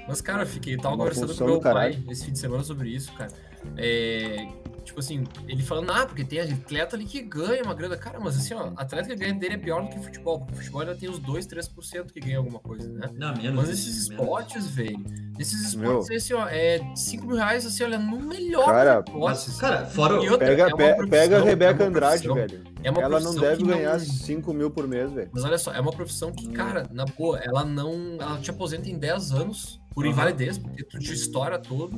[0.07, 2.89] Mas, cara, eu fiquei, tava Uma conversando com meu pai esse fim de semana sobre
[2.89, 3.31] isso, cara.
[3.77, 4.47] É,
[4.83, 7.95] tipo assim, ele falando, ah, porque tem atleta ali que ganha uma grana.
[7.97, 10.81] Cara, mas assim, ó, atleta que ganha dele é pior do que futebol, porque futebol
[10.81, 13.09] ainda tem os 2, 3% que ganha alguma coisa, né?
[13.15, 13.55] Não, menos.
[13.55, 14.21] Mas esses menos.
[14.21, 15.05] esportes, velho,
[15.39, 15.99] esses Meu.
[15.99, 20.19] esportes, assim, ó, é 5 mil reais, assim, olha, no melhor Cara, Mas, cara, fora
[20.19, 20.23] o.
[20.25, 22.63] E outra, Pega, é pe- pega a é Rebeca uma Andrade, velho.
[22.83, 25.29] É uma Ela não deve que não- ganhar 5 mil por mês, velho.
[25.31, 28.17] Mas olha só, é uma profissão que, cara, na boa, ela não.
[28.19, 30.11] Ela te aposenta em 10 anos por Aham.
[30.13, 31.91] invalidez, porque tu te estoura todo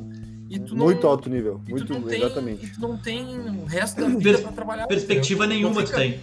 [0.59, 0.85] não.
[0.85, 1.61] Muito alto nível.
[1.63, 2.65] e tu Muito, não tem, exatamente.
[2.65, 4.87] E tu não tem o resto da vida pra trabalhar.
[4.87, 6.19] Perspectiva nenhuma tu tem.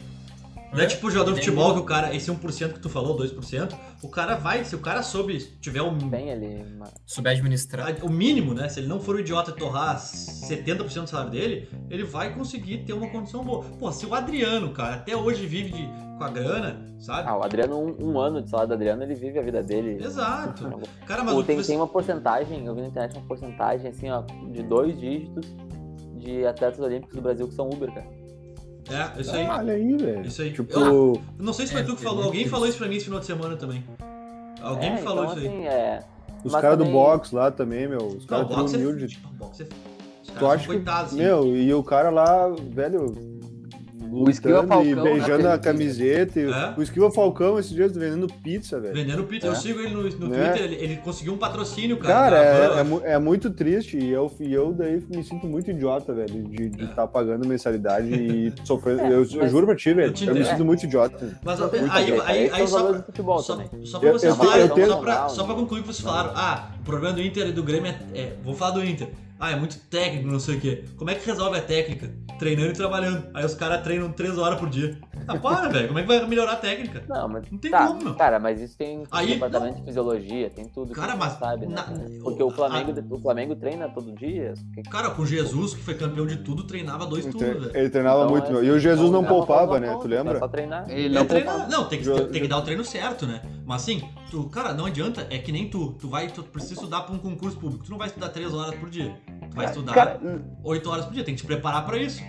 [0.73, 0.87] Não é É.
[0.87, 3.77] tipo o jogador de futebol um- que o cara, esse 1% que tu falou, 2%,
[4.03, 6.65] o cara vai, se o cara soube, tiver o, ali.
[6.77, 6.87] Uma...
[7.05, 7.97] Souber administrar.
[8.05, 8.69] o mínimo, né?
[8.69, 12.79] Se ele não for o idiota e torrar 70% do salário dele, ele vai conseguir
[12.85, 13.65] ter uma condição boa.
[13.79, 17.29] Pô, se o Adriano, cara, até hoje vive de- com a grana, sabe?
[17.29, 20.05] Ah, o Adriano, um, um ano de salário do Adriano, ele vive a vida dele.
[20.05, 20.71] Exato.
[21.07, 23.89] Cara, mas o tem, que tem você- uma porcentagem, eu vi na internet uma porcentagem
[23.89, 24.21] assim, ó,
[24.53, 25.47] de dois dígitos
[26.19, 28.20] de atletas olímpicos do Brasil que são Uber, cara.
[28.89, 29.47] É, isso aí.
[29.47, 30.27] Olha aí, velho.
[30.27, 30.53] Isso aí.
[30.53, 32.89] Tipo, Eu não sei se foi É, tu que é falou, alguém falou isso pra
[32.89, 33.85] mim esse final de semana também.
[34.63, 35.49] Alguém É, me falou então, isso aí.
[35.49, 36.05] assim, é.
[36.45, 38.07] os caras do também- box lá também, meu.
[38.07, 39.11] Os caras tão boxe é, humildes.
[39.13, 39.67] tipo, boxe é-
[40.23, 41.25] Os Tu caras acha são coitados, que, assim.
[41.25, 43.15] meu, e o cara lá, velho,
[44.11, 46.41] O Esquiva e Falcão, beijando né, a camiseta.
[46.41, 46.75] E É?
[46.77, 48.95] O Esquiva Falcão esses dias vendendo pizza, velho.
[48.95, 49.57] Vendendo pizza, eu É.
[49.57, 50.49] sigo ele no, no Né?
[50.51, 52.15] Twitter, ele, ele conseguiu um patrocínio, cara.
[52.15, 56.13] Cara, é, é, é muito triste e eu, e eu daí me sinto muito idiota,
[56.13, 56.85] velho, de É.
[56.85, 59.03] estar pagando mensalidade e sofrendo.
[59.03, 61.39] eu, eu mas juro pra ti, velho, eu eu me sinto muito idiota.
[61.45, 63.85] Mas Muito aí, aí, aí, os só, futebol só, também.
[63.85, 66.01] só pra Eu- vocês eu- falarem, eu só, tenho- pra, só pra concluir que vocês
[66.01, 69.09] falaram, ah, o problema do Inter e do Grêmio é, é- Vou falar do Inter.
[69.41, 70.85] Ah, é muito técnico, não sei o quê.
[70.99, 72.15] Como é que resolve a técnica?
[72.39, 73.31] Treinando e trabalhando.
[73.33, 74.99] Aí os caras treinam 3 horas por dia.
[75.37, 75.87] Ah, para, velho.
[75.89, 77.03] Como é que vai melhorar a técnica?
[77.09, 77.51] Não, mas.
[77.51, 78.15] Não tem tá, como, meu.
[78.15, 81.75] Cara, mas isso tem Aí, departamento de fisiologia, tem tudo Cara, que mas sabe, né?
[81.75, 82.01] na- cara?
[82.23, 84.55] Porque o a- Flamengo, o Flamengo treina todo dia.
[84.75, 87.77] porque- Cara, com Jesus, que foi campeão de tudo, treinava dois turnos, velho.
[87.77, 88.65] ele treinava Então, muito, é- meu.
[88.65, 89.97] E o Jesus então, não uma poupava, né?
[90.01, 90.37] Tu lembra?
[90.37, 90.91] É só treinar.
[90.91, 91.69] Ele não treinar-.
[91.71, 93.43] Não, tem que, tem que dar o treino certo, né?
[93.65, 95.93] Mas assim, tu, cara, não adianta, é que nem tu.
[96.01, 97.85] Tu vai, tu precisa estudar pra um concurso público.
[97.85, 99.15] Tu não vai estudar 3 horas por dia.
[99.51, 100.21] Tu vai estudar Cara,
[100.65, 102.21] 8 horas por dia, tem que te preparar pra isso.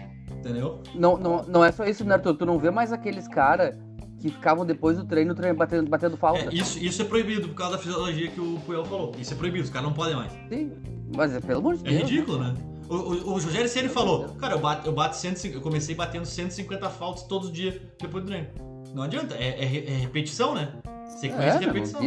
[0.41, 0.81] Entendeu?
[0.95, 2.33] não, não, não é só isso, né, Arthur?
[2.35, 3.75] Tu não vê mais aqueles caras
[4.19, 6.41] que ficavam depois do treino, treino batendo, batendo falta.
[6.45, 9.11] É, isso, isso é proibido por causa da fisiologia que o Puyol falou.
[9.19, 10.31] Isso é proibido, os caras não podem mais.
[10.49, 10.71] Sim,
[11.15, 12.09] mas é pelo amor de É Deus.
[12.09, 12.53] ridículo, né?
[12.89, 16.25] O, o, o Rogério Ceni falou, cara, eu bato, eu bato 150, eu comecei batendo
[16.25, 18.47] 150 faltas todos os dias depois do treino.
[18.93, 19.63] Não adianta, é, é
[19.93, 20.69] é repetição, né?
[21.07, 22.01] Sequência É, de repetição.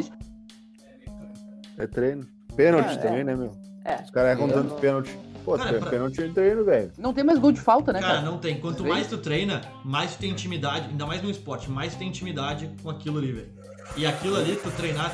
[1.78, 2.26] É treino.
[2.56, 2.96] Pênalti é.
[2.96, 3.52] também, né, meu?
[3.84, 4.02] É.
[4.02, 5.18] Os caras erram tanto não- pênalti.
[5.44, 6.90] Pô, Cara, pra- pênalti é treino, velho.
[6.96, 8.24] Não tem mais gol de falta, né, Cara, cara?
[8.26, 8.58] não tem.
[8.58, 12.08] Quanto mais tu treina, mais tu tem intimidade, ainda mais no esporte, mais tu tem
[12.08, 13.48] intimidade com aquilo ali, velho.
[13.96, 15.12] E aquilo ali, tu treinar.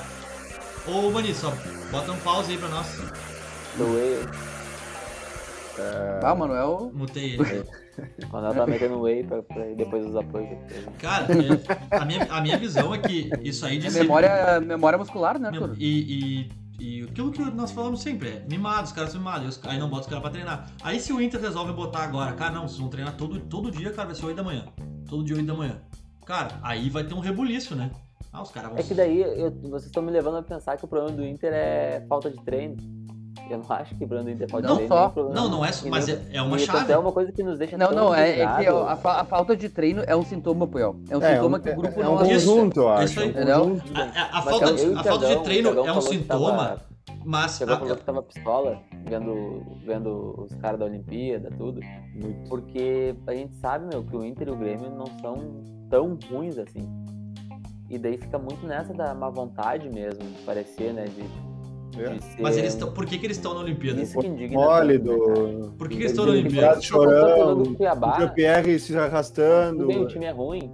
[0.87, 1.53] Ô, Mani, só
[1.91, 2.87] bota um pause aí pra nós.
[3.77, 4.19] Do whey,
[6.23, 6.91] Ah, Manuel.
[6.95, 7.65] Mutei ele.
[8.31, 10.49] quando ela tá metendo whey pra, pra ir depois dos apoios.
[10.99, 14.61] Cara, é, a, minha, a minha visão é que isso aí de É ser- memória,
[14.61, 15.75] memória muscular, né, Arthur?
[15.79, 16.51] E, e,
[16.81, 20.03] e aquilo que nós falamos sempre, é mimado, os caras são mimados, aí não bota
[20.03, 20.71] os caras pra treinar.
[20.83, 23.93] Aí se o Inter resolve botar agora, cara, não, vocês vão treinar todo, todo dia,
[23.93, 24.65] cara, vai ser 8 da manhã.
[25.09, 25.81] Todo dia 8 da manhã.
[26.25, 27.91] Cara, aí vai ter um rebuliço, né?
[28.33, 28.79] Ah, os caras vão.
[28.79, 31.53] É que daí eu- vocês estão me levando a pensar que o problema do Inter
[31.53, 32.77] é falta de treino.
[33.51, 34.95] Eu não acho que do Inter é falta Não treino.
[34.95, 35.09] só.
[35.09, 35.71] problema- Não, não é.
[35.91, 36.93] Mas nem- é, é uma chave.
[36.93, 39.69] É uma coisa que nos deixa Não, não, é, é que a, a falta de
[39.69, 40.97] treino é um sintoma, Puel.
[41.11, 43.19] É um É, sintoma um- que o grupo é não um Isso, conjunto, eu isso
[43.19, 43.21] acho.
[43.21, 43.27] aí.
[43.27, 43.61] é um Entendeu?
[43.61, 43.93] conjunto.
[44.01, 46.81] A, a- falta, de, a falta de treino é um sintoma,
[47.27, 47.57] mas.
[47.59, 48.79] Chegou a- falou que tava pistola
[49.09, 51.81] vendo, vendo os caras da Olimpíada, tudo.
[52.15, 52.49] Muito.
[52.49, 55.37] Porque a gente sabe, meu, que o Inter e o Grêmio não são
[55.91, 56.89] tão ruins assim.
[57.91, 61.05] E daí fica muito nessa da má vontade mesmo, de parecer, né?
[61.07, 61.25] De,
[61.99, 62.19] É.
[62.41, 62.93] mas eles estão.
[62.93, 64.01] Por que, que eles estão na Olimpíada?
[64.01, 65.71] Isso que indigna tanto, né.
[65.77, 66.81] Por que, que Eles estão na Olimpíada?
[66.81, 69.87] chorando, O Jean-Pierre se arrastando.
[69.87, 70.71] bem, o time é ruim,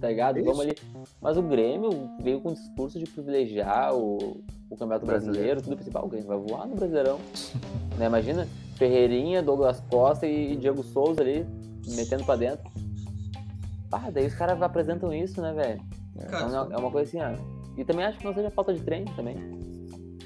[0.00, 0.38] tá ligado?
[0.38, 0.46] Isso.
[0.46, 0.74] Vamos ali.
[1.20, 1.90] Mas o Grêmio
[2.22, 4.40] veio com o discurso de privilegiar o,
[4.70, 6.04] o Campeonato Brasileiro, tudo principal.
[6.04, 7.18] O Grêmio vai voar no Brasileirão.
[7.98, 8.06] né?
[8.06, 11.44] Imagina, Ferreirinha, Douglas Costa e Diego Souza ali,
[11.88, 12.70] metendo pra dentro.
[13.90, 15.80] Ah, daí os caras apresentam isso, né, velho?
[16.16, 17.40] Então, é uma coisa assim, ó.
[17.76, 19.36] E também acho que não seja falta de treino também.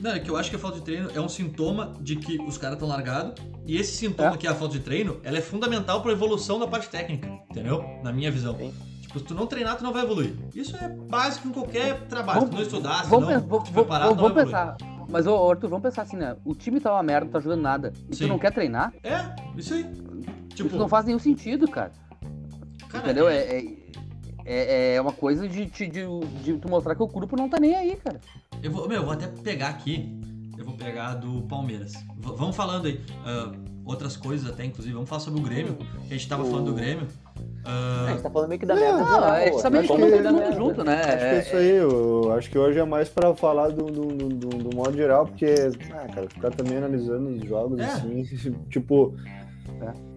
[0.01, 2.41] Não, é que eu acho que a falta de treino é um sintoma de que
[2.43, 3.35] os caras estão largados.
[3.67, 4.37] E esse sintoma É.
[4.37, 7.85] que é a falta de treino, ela é fundamental para evolução da parte técnica, entendeu?
[8.03, 8.57] Na minha visão.
[8.57, 8.73] Sim.
[9.03, 10.35] Tipo, se tu não treinar, tu não vai evoluir.
[10.55, 12.41] Isso é básico em qualquer trabalho.
[12.43, 14.63] Se tu não estudar, se vamos, não vamos- te preparar, tu vamos- não vamos vai
[14.63, 14.77] evoluir.
[14.79, 15.07] pensar.
[15.11, 16.37] Mas, ô, Arthur, vamos pensar assim, né?
[16.45, 17.93] O time tá uma merda, não tá jogando nada.
[18.11, 18.25] E Sim.
[18.25, 18.93] tu não quer treinar?
[19.03, 19.85] É, isso aí.
[20.55, 21.91] Tipo, Isso não faz nenhum sentido, cara.
[22.89, 23.29] cara, Entendeu?
[23.29, 23.65] É, é,
[24.45, 26.05] é, é uma coisa de, de, de,
[26.45, 28.21] de tu mostrar que o grupo não tá nem aí, cara.
[28.63, 30.19] Eu vou, meu, eu vou até pegar aqui.
[30.59, 31.93] Eu vou pegar do Palmeiras.
[31.95, 33.01] V- vamos falando aí.
[33.25, 33.51] ah,
[33.87, 34.93] outras coisas até, inclusive.
[34.93, 35.75] Vamos falar sobre o Grêmio.
[35.75, 37.07] Que a gente tava O- falando do Grêmio.
[37.65, 38.99] Ah, a gente tá falando meio que da merda.
[38.99, 39.79] Não, geral, é que também né?
[39.81, 40.53] acho todo que- mundo da merda.
[40.57, 40.95] junto, né?
[41.03, 44.07] Acho que é isso aí, eu acho que hoje é mais pra falar do, do,
[44.07, 45.47] do, do- do modo geral, porque,
[45.93, 47.85] ah, cara, ficar também analisando os jogos É.
[47.85, 48.23] assim,
[48.71, 49.15] tipo.
[49.81, 50.10] É.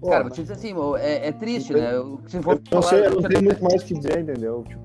[0.00, 1.94] Pô, Cara, vou te dizer assim, é, é triste, né?
[1.94, 4.64] Eu- Se for eu não sei, eu não tenho muito mais o que dizer, entendeu?
[4.66, 4.80] Tipo,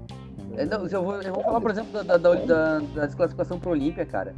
[0.57, 3.59] É, não, eu, vou, eu vou falar, por exemplo, da, da, da, da- da desclassificação
[3.59, 4.33] pro Olímpia, cara.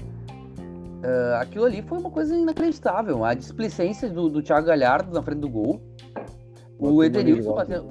[1.03, 3.23] Ah, aquilo ali foi uma coisa inacreditável.
[3.23, 5.81] A displicência do, do Thiago Galhardo na frente do gol.
[6.79, 7.87] O Edenilson batendo.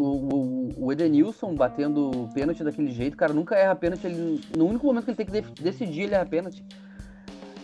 [0.00, 4.06] O, o, o Edenilson batendo pênalti daquele jeito, cara, nunca erra pênalti.
[4.06, 6.64] Ele, no único momento que ele tem que decidir, ele erra pênalti.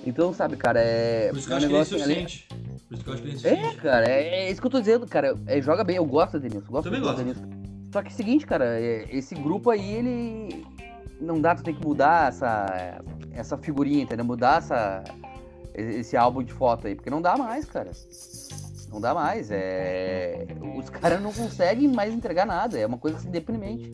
[0.06, 1.28] Então, sabe, cara, é.
[1.28, 2.59] por isso que eu um acho que ele é negócio ali-.
[2.90, 4.70] Por isso que eu acho que ele é É, cara, é, é isso que eu
[4.70, 5.36] tô dizendo, cara.
[5.46, 6.72] É, joga bem, eu gosto do Edenilson.
[6.72, 7.20] Gosto Também do gosto.
[7.20, 7.48] Edenilson.
[7.92, 10.66] Só que é o seguinte, cara, é, esse grupo aí, ele.
[11.20, 13.00] Não dá, tu tem que mudar essa,
[13.32, 14.24] essa figurinha, entendeu?
[14.24, 15.04] Mudar essa,
[15.72, 17.92] esse álbum de foto aí, porque não dá mais, cara.
[18.90, 19.50] Não dá mais.
[19.52, 20.46] É...
[20.76, 22.76] Os caras não conseguem mais entregar nada.
[22.76, 23.92] É uma coisa assim deprimente.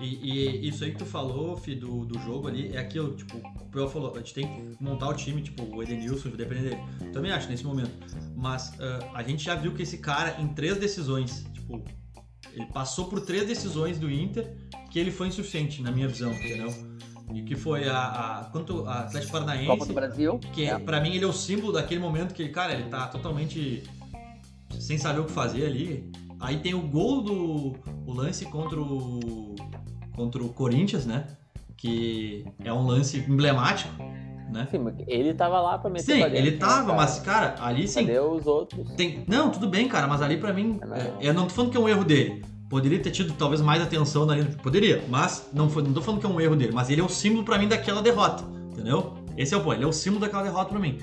[0.00, 3.36] E, e isso aí que tu falou, Fi, do, do jogo ali, é aquilo, tipo,
[3.36, 7.12] o Pel falou, a gente tem que montar o time, tipo, o Edenilson, depender dele.
[7.12, 7.92] Também acho, nesse momento.
[8.34, 11.84] Mas ah, a gente já viu que esse cara, em três decisões, tipo,
[12.52, 14.56] ele passou por três decisões do Inter
[14.90, 16.72] que ele foi insuficiente, na minha visão, entendeu?
[17.32, 20.40] E que foi a, a quanto a Atlético Copa do Paranaense, Brasil.
[20.52, 20.78] que é.
[20.78, 23.84] pra mim ele é o símbolo daquele momento que, cara, ele tá totalmente
[24.78, 26.10] sem saber o que fazer ali.
[26.40, 27.76] Aí tem o gol do
[28.06, 29.54] o lance contra o
[30.20, 31.24] contra o Corinthians, né?
[31.78, 33.90] Que é um lance emblemático,
[34.52, 34.68] né?
[34.70, 36.96] Sim, mas ele tava lá pra meter Sim, dentro, ele né, tava, cara?
[36.96, 38.90] mas cara, ali sim, Cadê os outros?
[38.96, 40.94] tem, não, tudo bem, cara, mas ali pra mim, Não.
[40.94, 42.44] é, eu não tô falando que é um erro dele.
[42.68, 46.20] Poderia ter tido talvez mais atenção na linha, poderia, mas não foi, não tô falando
[46.20, 49.14] que é um erro dele, mas ele é o símbolo pra mim daquela derrota, entendeu?
[49.36, 50.98] Esse é o ponto, ele é o símbolo daquela derrota pra mim.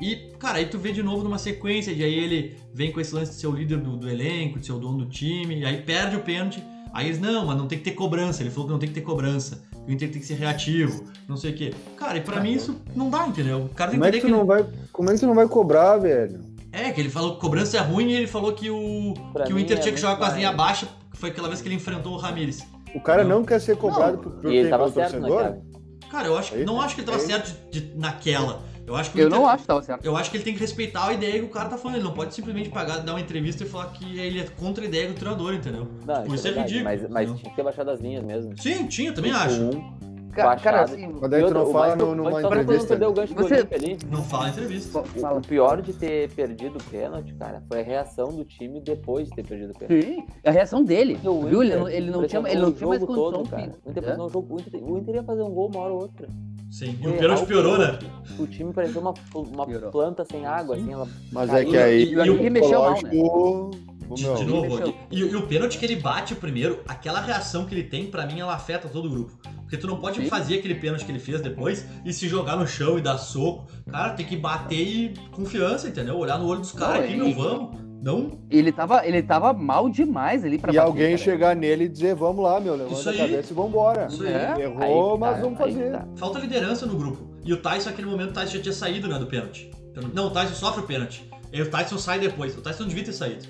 [0.00, 3.14] E, cara, aí tu vê de novo numa sequência, de aí ele vem com esse
[3.14, 5.64] lance de ser o líder do, do elenco, de ser o dono do time, e
[5.64, 6.62] aí perde o pênalti.
[6.94, 8.40] Aí eles, não, mas não tem que ter cobrança.
[8.42, 9.62] Ele falou que não tem que ter cobrança.
[9.86, 11.74] O Inter tem que ser reativo, não sei o quê.
[11.96, 13.64] Cara, e pra mim isso não dá, entendeu?
[13.64, 14.32] O cara tem como que é que que.
[14.32, 14.64] não vai.
[14.92, 16.40] Como é que tu não vai cobrar, velho?
[16.72, 19.52] É, que ele falou que cobrança é ruim e ele falou que o, Pra que
[19.52, 21.68] o Inter é tinha que jogar com as linhas baixas, que foi aquela vez que
[21.68, 22.62] ele enfrentou o Ramires.
[22.94, 23.40] O cara Não.
[23.40, 25.42] não, quer ser cobrado Não, por, por E ele tava certo torcedor?
[25.42, 25.62] naquela.
[26.10, 28.62] Cara, eu acho, Aí- não acho que ele tava aí- certo de, de- naquela.
[28.86, 30.04] Eu acho que Eu Inter- não acho que tava certo.
[30.04, 31.96] Eu acho que ele tem que respeitar a ideia que o cara tá falando.
[31.96, 34.86] Ele não pode simplesmente pagar, dar uma entrevista e falar que ele é contra a
[34.86, 35.86] ideia do treinador, entendeu?
[36.06, 38.52] Não, Tipo, isso é verdade, ridículo, Mas, mas tinha que ter baixado as linhas mesmo.
[38.60, 39.62] Sim, tinha, também Tipo, acho.
[39.62, 42.88] um, Cara, cara, assim, Mas daí tu não fala no- numa só pra não entrevista.
[42.88, 43.68] perder o gancho do Você-.
[44.10, 45.00] Não fala entrevista.
[45.04, 45.36] Fala.
[45.36, 49.28] O, o pior de ter perdido o pênalti, cara, foi a reação do time depois
[49.28, 50.04] de ter perdido o pênalti.
[50.04, 51.14] Sim, a reação dele.
[51.22, 51.62] Viu?
[51.62, 53.32] Ele não, ele não tinha, ele não o tinha mais condição.
[53.32, 53.62] todo, cara.
[53.86, 54.16] O Inter, É.
[54.16, 56.28] o, Inter, o Inter ia fazer um gol uma hora ou outra.
[56.76, 56.98] Sim.
[57.00, 57.96] E o pênalti piorou, né?
[58.36, 59.92] O time parecia uma, uma Piorou.
[59.92, 61.68] planta sem água, assim, ela Mas Caiu.
[61.68, 62.02] é que aí.
[62.02, 63.10] E- e o- mexeu mal, né?
[63.10, 67.84] De, de novo, e, e o pênalti que ele bate primeiro, aquela reação que ele
[67.84, 69.32] tem, pra mim, ela afeta todo o grupo.
[69.62, 70.28] Porque tu não pode Sim.
[70.28, 73.66] fazer aquele pênalti que ele fez depois e se jogar no chão e dar soco.
[73.90, 76.18] Cara, tem que bater e confiança, entendeu?
[76.18, 77.83] Olhar no olho dos caras Não, aqui, meu, vamos.
[78.04, 78.38] Não?
[78.50, 81.18] Ele tava, ele tava mal demais ali pra E bater, alguém cara.
[81.18, 83.18] chegar nele e dizer, vamos lá, meu, levanta Isso a aí.
[83.18, 84.06] cabeça e vambora.
[84.10, 84.28] Isso aí.
[84.32, 84.56] É.
[84.60, 85.90] Errou, Aí, mas tá, vamos fazer.
[85.92, 86.06] tá.
[86.16, 87.22] Falta liderança no grupo.
[87.42, 89.70] E o Tyson, naquele momento, o Tyson já tinha saído, né, do pênalti.
[90.12, 91.26] Não, o Tyson sofre o pênalti.
[91.50, 92.54] E o Tyson sai depois.
[92.58, 93.46] O Tyson não devia ter saído.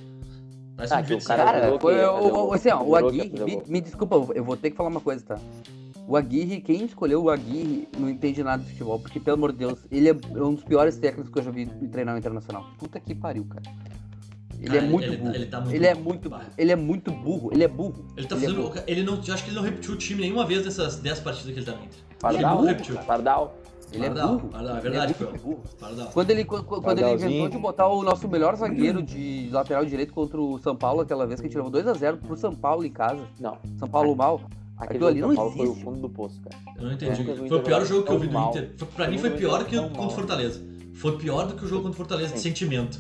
[0.75, 4.15] O Tyson Ah, que o cara- foi o, assim, ó, o Aguirre, me, me desculpa,
[4.37, 5.39] eu vou ter que falar uma coisa, tá?
[6.07, 9.59] O Aguirre, quem escolheu o Aguirre não entende nada de futebol, porque, pelo amor de
[9.59, 12.67] Deus, ele é um dos piores técnicos que eu já vi treinar no Internacional.
[12.79, 13.63] Puta que pariu, cara.
[14.65, 15.35] Ele é muito ele burro.
[15.35, 16.47] ele tá muito Ele é burro, muito, vai.
[16.59, 17.51] ele é muito burro.
[17.53, 18.07] Ele é burro.
[18.17, 18.63] Ele tá é fazendo.
[18.63, 18.75] burro.
[18.87, 19.21] Ele não.
[19.27, 21.67] Eu acho que ele não repetiu o time nenhuma vez nessas 10 partidas que ele
[21.67, 21.99] tá dentro.
[22.19, 22.97] Pardal, Ele repetiu.
[22.99, 23.59] Pardal.
[23.93, 24.49] Ele é Pardal, burro.
[24.49, 25.43] Pardal, é Ele verdade, muito Fel.
[25.45, 25.63] burro.
[25.79, 26.07] Pardal.
[26.13, 30.41] Quando ele, quando, ele inventou de botar o nosso melhor zagueiro de lateral direito contra
[30.41, 33.23] o São Paulo, aquela vez que a gente levou 2x0 pro São Paulo em casa.
[33.39, 34.41] Não, São Paulo mal.
[34.77, 35.85] Aquilo ali não Paulo foi o existe.
[35.85, 36.57] fundo do poço, cara.
[36.77, 37.23] Eu não entendi.
[37.23, 38.51] Vi o Foi o pior jogo que eu vi tão do mal.
[38.51, 38.71] Inter.
[38.97, 40.11] Pra mim foi pior vi do que contra o.
[40.11, 40.61] Fortaleza.
[40.95, 42.99] Foi pior do que o jogo contra o Fortaleza, de sentimento.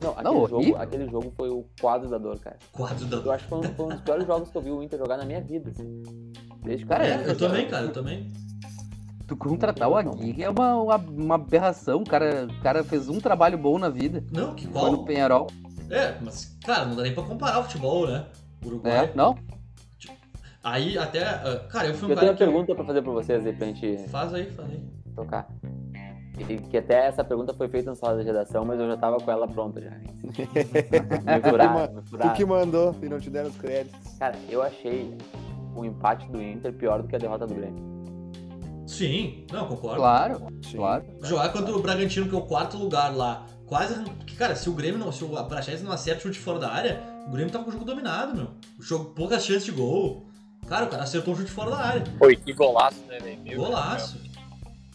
[0.00, 0.80] Não, aquele, Não, jogo, horrível.
[0.80, 2.56] aquele jogo foi o quadro da dor, cara.
[2.72, 4.70] Quadro da Eu acho que foi um, foi um dos piores jogos que eu vi
[4.70, 6.02] o Inter jogar na minha vida, assim.
[6.62, 8.30] Desde Cara, eu- É, eu também, cara, eu também.
[9.26, 12.00] Tu contratar o Aguirre é uma, uma, uma aberração.
[12.02, 14.22] O cara, o cara fez um trabalho bom na vida.
[14.30, 15.04] Não, que Foi no qual?
[15.04, 15.46] Penharol.
[15.90, 18.26] É, mas, cara, não dá nem pra comparar o futebol, né?
[18.64, 19.06] Uruguai.
[19.06, 19.36] É, não?
[20.62, 21.24] Aí até.
[21.24, 22.44] ah, Cara, eu fui um Eu tenho cara uma que.
[22.44, 24.80] pergunta pra fazer pra vocês aí, pra gente Faz aí, faz aí.
[25.14, 25.48] tocar.
[26.70, 29.30] Que até essa pergunta foi feita na sala de redação, mas eu já tava com
[29.30, 29.90] ela pronta já.
[30.26, 32.34] me furaram, me Tu furaram.
[32.34, 33.98] que mandou e não te deram os créditos.
[34.18, 35.16] Cara, eu achei
[35.74, 37.96] o empate do Inter pior do que a derrota do Grêmio.
[38.86, 39.96] Sim, não, concordo.
[39.96, 40.76] Claro, Sim.
[40.76, 41.04] claro.
[41.22, 43.46] Jogar contra o Bragantino, que é o quarto lugar lá.
[43.66, 43.94] Quase.
[44.38, 45.10] Cara, se o Grêmio não.
[45.10, 47.84] Se o Praxedes não acerta chute fora da área, o Grêmio tava com o jogo
[47.84, 48.48] dominado, meu.
[48.78, 50.26] O jogo, poucas chances de gol.
[50.68, 52.04] Cara, o cara acertou um chute fora da área.
[52.18, 53.40] Foi, que golaço, né, velho?
[53.42, 54.20] Meu Golaço.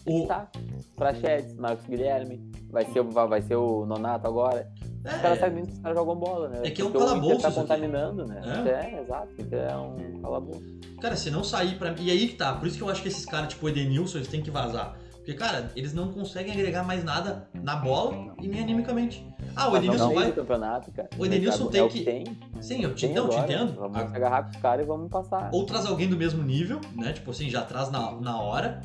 [0.05, 0.47] O, Tá.
[0.95, 4.67] Prachedes, Marcos Guilherme, vai ser, o- vai, ser o Nonato agora.
[5.03, 6.61] Os caras é, sabem que os caras jogam bola, né?
[6.63, 8.41] É que é um Porque calabouço tá contaminando, né?
[8.65, 8.69] É.
[8.97, 9.29] É, exato.
[9.51, 10.63] É um calabouço.
[11.01, 12.03] cara, se não sair pra mim.
[12.03, 12.53] E aí que tá.
[12.53, 14.95] Por isso que eu acho que esses caras, tipo o Edenilson, eles têm que vazar.
[15.15, 19.23] Porque, cara, eles não conseguem agregar mais nada na bola e nem animicamente.
[19.55, 20.31] Ah, o Edenilson não vai.
[20.31, 21.09] campeonato, cara.
[21.17, 22.23] O Edenilson tem é o que- Tem,
[22.59, 23.39] Sim, eu te, tem te agora.
[23.41, 23.73] entendo.
[23.79, 25.49] Vamos agarrar com os caras e vamos passar.
[25.53, 27.13] Ou traz alguém do mesmo nível, né?
[27.13, 28.81] Tipo assim, já traz na, na hora.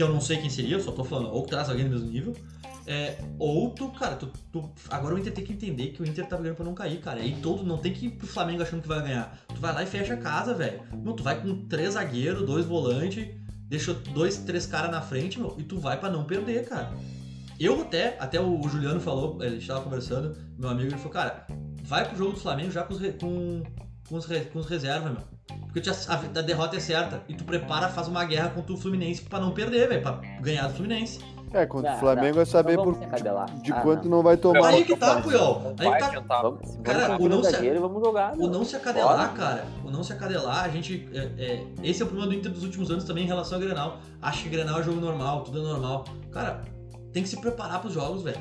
[0.00, 1.30] Que eu não sei quem seria, eu só tô falando.
[1.30, 2.34] Ou traz alguém do mesmo nível.
[2.86, 6.26] É, ou tu, cara, tu, tu- agora o Inter tem que entender que o Inter
[6.26, 7.20] tá brigando pra não cair, cara.
[7.20, 9.38] E todo não tem que ir pro Flamengo achando que vai ganhar.
[9.54, 10.80] Tu vai lá e fecha a casa, velho.
[11.14, 13.28] Tu vai com três zagueiros, dois volantes,
[13.68, 16.90] deixa dois, três caras na frente, meu, e tu vai pra não perder, cara.
[17.60, 21.46] Eu até, até o Juliano falou, a gente tava conversando, meu amigo, ele falou, cara,
[21.84, 23.62] vai pro jogo do Flamengo já com os, com,
[24.08, 25.22] com os, com os reservas, meu.
[25.72, 27.22] Porque a, a derrota é certa.
[27.28, 30.02] E tu prepara, faz uma guerra contra o Fluminense pra não perder, velho.
[30.02, 31.20] Pra ganhar do Fluminense.
[31.52, 32.42] É, contra Não, o Flamengo não.
[32.42, 33.52] é saber Não por, acadelar.
[33.60, 34.18] de Ah, quanto não.
[34.18, 34.68] não vai tomar.
[34.68, 35.74] Aí que tá, Puyol.
[35.78, 36.42] Aí vai tá.
[36.42, 38.34] Vamos, Cara, o não se- zagueiros e vamos jogar.
[38.34, 38.50] O meu.
[38.50, 39.28] não se acadelar, Bora.
[39.30, 39.64] cara.
[39.84, 41.08] O não se acadelar, a gente.
[41.12, 43.64] é, é, esse é o problema do Inter dos últimos anos também em relação ao
[43.64, 43.98] Grenal.
[44.22, 46.04] Acha que Grenal é jogo normal, tudo é normal.
[46.30, 46.62] Cara,
[47.12, 48.38] tem que se preparar pros jogos, velho.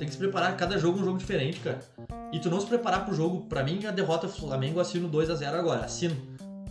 [0.00, 1.78] Tem que se preparar, cada jogo é um jogo diferente, cara.
[2.32, 5.52] E tu não se preparar pro jogo, pra mim, a derrota do Flamengo assino 2x0
[5.52, 5.84] agora.
[5.84, 6.16] Assino.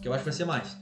[0.02, 0.76] Que eu acho que vai ser mais.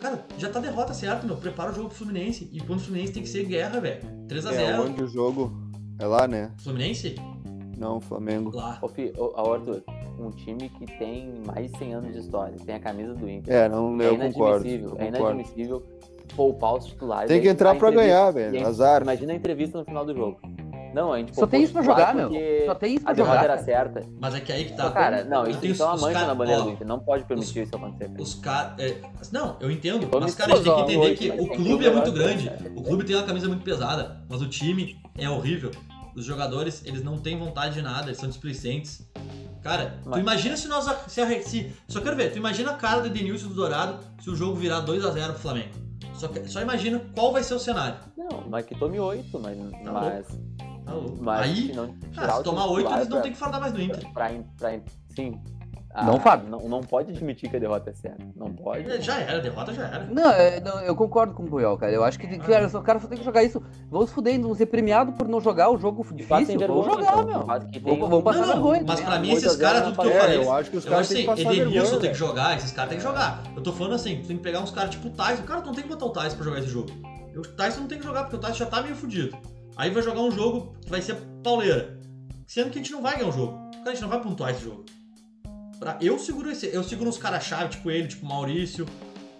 [0.00, 1.36] Cara, já tá derrota certo, meu.
[1.36, 2.48] Prepara o jogo pro Fluminense.
[2.50, 4.00] E quando o Fluminense tem que ser guerra, velho.
[4.26, 4.52] 3x0.
[4.54, 5.52] É, onde o jogo
[5.98, 6.50] é lá, né?
[6.62, 7.14] Fluminense?
[7.76, 8.56] Não, Flamengo.
[8.56, 8.78] Lá.
[8.80, 9.82] Ô, Fi, ô, Arthur,
[10.18, 13.52] um time que tem mais de 100 anos de história, tem a camisa do Inter.
[13.54, 14.66] É, não, é eu concordo.
[14.66, 15.86] é inadmissível
[16.34, 17.28] poupar os titulares.
[17.28, 18.66] Tem que entrar a pra entrevista- ganhar, velho.
[18.66, 19.02] Azar.
[19.02, 20.40] Imagina a entrevista no final do jogo.
[20.94, 22.30] Não, a gente Só tem isso pra jogar, meu.
[22.66, 23.44] Só tem isso pra A derrota jogar.
[23.44, 23.64] era cara.
[23.64, 24.06] certa.
[24.20, 24.90] Mas é que aí que tá.
[24.90, 26.86] Cara, não, isso, Tem é uma mancha na bandeira do Inter.
[26.86, 28.10] Não pode permitir isso acontecer.
[28.20, 28.76] Os caras.
[29.32, 30.08] não, eu entendo.
[30.20, 32.50] Mas, cara, a gente tem que entender que o clube é muito grande.
[32.76, 35.70] O clube tem uma camisa muito pesada, mas o time é horrível.
[36.14, 39.08] Os jogadores, eles não têm vontade de nada, eles são displicentes.
[39.62, 40.84] Cara, tu imagina se nós.
[41.06, 43.98] Se, a- se- só quero ver, tu imagina a cara do Edenilson e do Dourado
[44.20, 45.70] se o jogo virar 2x0 pro Flamengo.
[46.14, 47.96] Só, só imagina qual vai ser o cenário.
[48.16, 49.56] Não, mas que tome 8, mas.
[49.84, 50.26] Tá mas,
[50.84, 51.18] Tá louco.
[51.20, 53.32] mas Aí, se não cara, tirar se o tomar 8, titular eles não pra- tem
[53.32, 54.12] que falar mais do Inter.
[54.12, 54.78] Pra, pra,
[55.14, 55.40] sim.
[56.06, 56.48] Não, Fábio.
[56.48, 58.24] Não, não pode admitir que a derrota é certa.
[58.34, 58.90] Não pode.
[58.90, 60.04] É, Já era, a derrota já era.
[60.06, 61.92] Não, é, não, eu concordo com o Puyol, cara.
[61.92, 63.62] Eu acho que cara, o cara só tem que jogar isso.
[64.06, 66.58] Se fuder, vão ser premiados por não jogar o jogo difícil.
[66.58, 67.26] Vergonha, jogar, então.
[67.26, 67.60] meu.
[67.82, 68.84] Tem- vão passar Não, não, vergonha.
[68.86, 70.36] mas pra mim, Oito esses caras, tudo que eu falei.
[70.38, 72.00] É, eu acho que os Eu caras acho têm que assim, passar Edenilson vergonha.
[72.00, 73.42] tem que jogar, esses caras têm que jogar.
[73.54, 75.42] Eu tô falando assim, tu tem que pegar uns caras tipo o Tyson.
[75.42, 76.88] Cara, tu não tem que botar o Tyson pra jogar esse jogo.
[77.36, 79.36] O Tyson não tem que jogar, porque o Tyson já tá meio fudido.
[79.76, 81.98] Aí vai jogar um jogo que vai ser pauleira.
[82.46, 83.70] Sendo que a gente não vai ganhar o jogo.
[83.78, 84.84] Cara, a gente não vai pontuar esse jogo.
[85.78, 86.66] Pra- eu seguro esse.
[86.66, 88.86] Eu seguro uns caras-chave, tipo ele, tipo Maurício.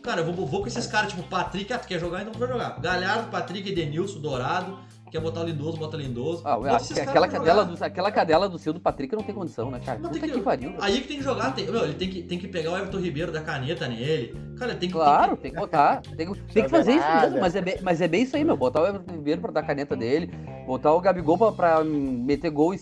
[0.03, 1.73] Cara, eu vou, vou com esses caras, tipo Patrick.
[1.73, 2.23] Ah, tu quer jogar?
[2.23, 2.81] Então tu jogar.
[2.81, 4.79] Galhardo, Patrick, Edenilson, Dourado.
[5.13, 6.43] Quer botar o Lindoso, bota o Lindoso.
[6.43, 9.79] Ah, que aquela cadela, do, aquela cadela do seu do Patrick não tem condição, né,
[9.85, 9.99] cara?
[9.99, 10.75] Puta tem que, que- pariu.
[10.81, 12.99] Aí que tem que jogar, tem, meu, ele tem que, tem que pegar o Everton
[12.99, 14.35] Ribeiro, dar caneta nele.
[14.59, 14.95] Cara, tem que.
[14.95, 16.01] Claro, tem tem que botar.
[16.01, 18.45] Tem que, tem que fazer isso mesmo, mas é, bem, mas é bem isso aí,
[18.45, 18.57] meu.
[18.57, 20.31] Botar o Everton Ribeiro pra dar caneta dele,
[20.67, 22.75] botar o Gabigol pra, pra meter gol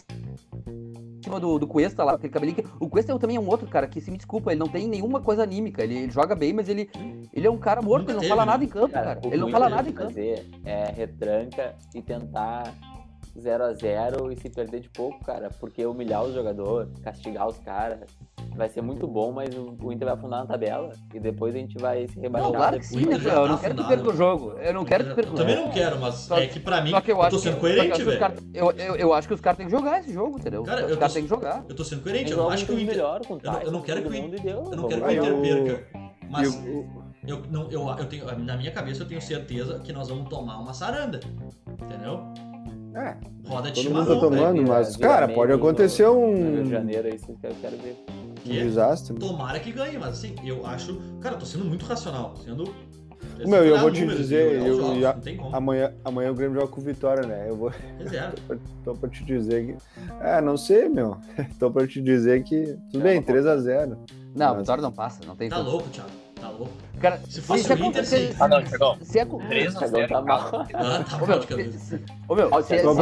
[1.31, 2.57] cima do, do Cuesta lá, aquele cabelinho.
[2.57, 4.89] que- O Cuesta também é um outro cara que, se me desculpa, ele não tem
[4.89, 5.83] nenhuma coisa anímica.
[5.83, 6.91] Ele, ele joga bem, mas ele,
[7.33, 8.53] ele é um cara morto, ele não fala né?
[8.53, 9.21] nada em campo, Cara, cara.
[9.27, 10.09] Ele não fala nada em campo.
[10.11, 12.75] fazer é retranca e tentar
[13.39, 17.59] 0 a 0 e se perder de pouco, cara, porque humilhar os jogadores, castigar os
[17.59, 18.01] caras,
[18.57, 21.59] vai ser muito bom, mas o o Inter vai afundar na tabela e depois a
[21.59, 22.51] gente vai se rebaixar.
[22.51, 23.33] Não, claro que sim, né, Inter Fel?
[23.33, 24.53] Eu tá não quero que perca o jogo.
[24.59, 25.67] Eu não quero que perca Eu o também jogo.
[25.69, 27.57] não quero, mas Só- é que pra mim, Só que eu eu tô sendo que
[27.57, 28.19] eu coerente, velho.
[28.21, 30.63] caras- eu, eu, eu acho que os caras têm que jogar esse jogo, entendeu?
[30.65, 31.65] Cara, os eu caras têm que jogar.
[31.69, 32.87] Eu tô sendo coerente, eu não acho que o Inter.
[32.95, 34.11] melhor com o eu não- eu não quero que o
[34.41, 35.13] deu, Eu não quero que o.
[35.13, 35.87] Inter o- perca.
[36.29, 36.87] Mas E o-
[37.27, 40.59] eu, não, eu, eu tenho, na minha cabeça eu tenho certeza que nós vamos tomar
[40.59, 41.19] uma saranda.
[41.83, 42.21] Entendeu?
[42.95, 43.17] É,
[43.49, 46.71] Roda de todo mundo tá tomando, mas, cara, pode no- acontecer No Rio de um,
[46.71, 47.97] Janeiro aí, que eu quero ver.
[48.09, 48.53] um Que?
[48.63, 49.15] desastre.
[49.17, 51.01] Tomara que ganhe, mas assim, eu acho.
[51.21, 52.35] Cara, eu tô sendo muito racional.
[52.37, 52.75] Sendo.
[53.47, 55.55] Meu, eu vou te dizer, eu- jogos, já- não tem como.
[55.55, 57.47] Amanhã, amanhã o Grêmio joga com Vitória, né?
[57.49, 57.73] Eu vou.
[57.99, 58.33] Pois é.
[58.85, 59.77] Tô pra te dizer que.
[60.23, 61.17] É, não sei, meu.
[61.59, 62.77] Tô pra te dizer que.
[62.91, 63.97] Tudo bem, 3x0.
[64.35, 65.71] Não, Mas- Vitória não passa, não tem Tá como.
[65.71, 66.11] louco, Thiago.
[66.41, 66.73] Tá louco.
[67.01, 68.31] Cara, Se fosse se o Inter, sim.
[68.39, 68.97] Ah, não, Chegão.
[69.01, 70.67] Se é, com- 3 a Chegão 0 tá mal.
[70.75, 72.01] Ah, tá Ô, mal de cabeça.
[72.29, 72.95] Ô, meu, o se, se- o.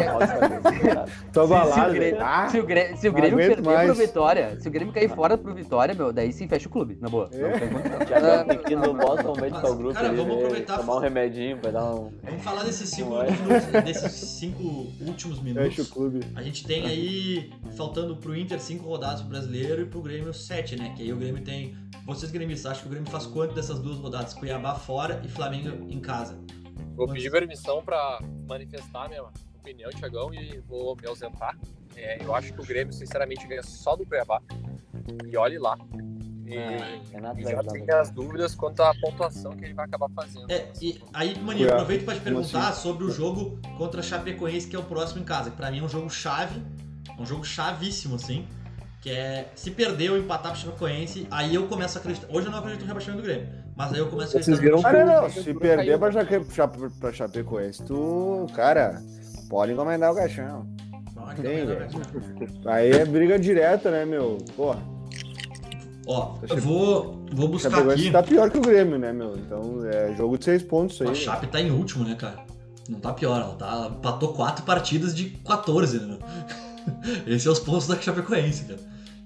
[1.32, 1.92] Tô o abalado.
[1.94, 3.98] Grêmio- Ah, se o Grêmio, se o Grêmio aguento perder pro mais.
[3.98, 7.08] Vitória, se o Grêmio cair fora pro Vitória, meu, daí sim fecha o clube, na
[7.08, 7.28] boa.
[7.32, 8.02] Não É.
[8.02, 11.00] O Thiago tem que ir no Boston Medical Group Cara, vamos né, aproveitar- tomar um
[11.00, 12.12] remedinho pra dar um...
[12.22, 13.30] Vamos falar desses cinco, Não é?
[13.30, 14.62] minutos, desses cinco
[15.00, 15.88] últimos fecha o minutos.
[15.90, 16.20] clube.
[16.36, 20.76] A gente tem aí, faltando pro Inter, cinco rodadas pro brasileiro e pro Grêmio sete,
[20.76, 20.92] né?
[20.96, 21.76] Que aí o Grêmio tem.
[22.06, 24.34] Vocês gremistas, acham que o Grêmio faz quanto dessas duas rodadas?
[24.34, 26.38] Cuiabá fora e Flamengo em casa.
[26.96, 28.18] Vou pedir permissão pra
[28.48, 29.22] manifestar minha
[29.60, 31.56] opinião, Thiagão, e vou me ausentar.
[31.96, 34.40] É, eu acho que o Grêmio, sinceramente, ganha só do Cuiabá.
[35.26, 35.76] E olhe lá.
[36.46, 37.90] E, Ah, Renato e já tenho muito.
[37.94, 40.50] as dúvidas quanto à pontuação que ele vai acabar fazendo.
[40.50, 41.74] É, e aí, Mani, Cuiabá.
[41.76, 42.82] aproveito pra te perguntar assim?
[42.82, 45.50] sobre o jogo contra a Chapecoense, que é o próximo em casa.
[45.50, 46.62] Que pra mim é um jogo chave,
[47.18, 48.46] um jogo chavíssimo, assim.
[49.00, 52.26] Que é, se perder ou empatar pro Chapecoense, aí eu começo a acreditar.
[52.30, 54.76] Hoje eu não acredito no rebaixamento do Grêmio, mas aí eu começo a Vocês acreditar
[54.76, 55.30] no viram Ah, não, não.
[55.30, 58.46] Se perder pra, Jaque, pra, pra Chapecoense, tu.
[58.54, 59.00] Cara,
[59.48, 60.66] pode encomendar o caixão.
[61.14, 61.88] Não, Tem, não, velho.
[62.64, 62.72] não.
[62.72, 64.38] Aí é briga direta, né, meu?
[64.56, 64.78] Porra,
[66.06, 68.10] Ó, eu vou, vou o buscar Chapecoense aqui.
[68.12, 69.36] tá pior que o Grêmio, né, meu?
[69.36, 71.14] Então é jogo de seis pontos isso A aí.
[71.14, 72.38] Chape tá em último, né, cara?
[72.88, 76.18] Não tá pior, ela tá, ela empatou quatro partidas de 14, né, meu?
[77.26, 78.80] Esses são os pontos da Chapecoense, cara.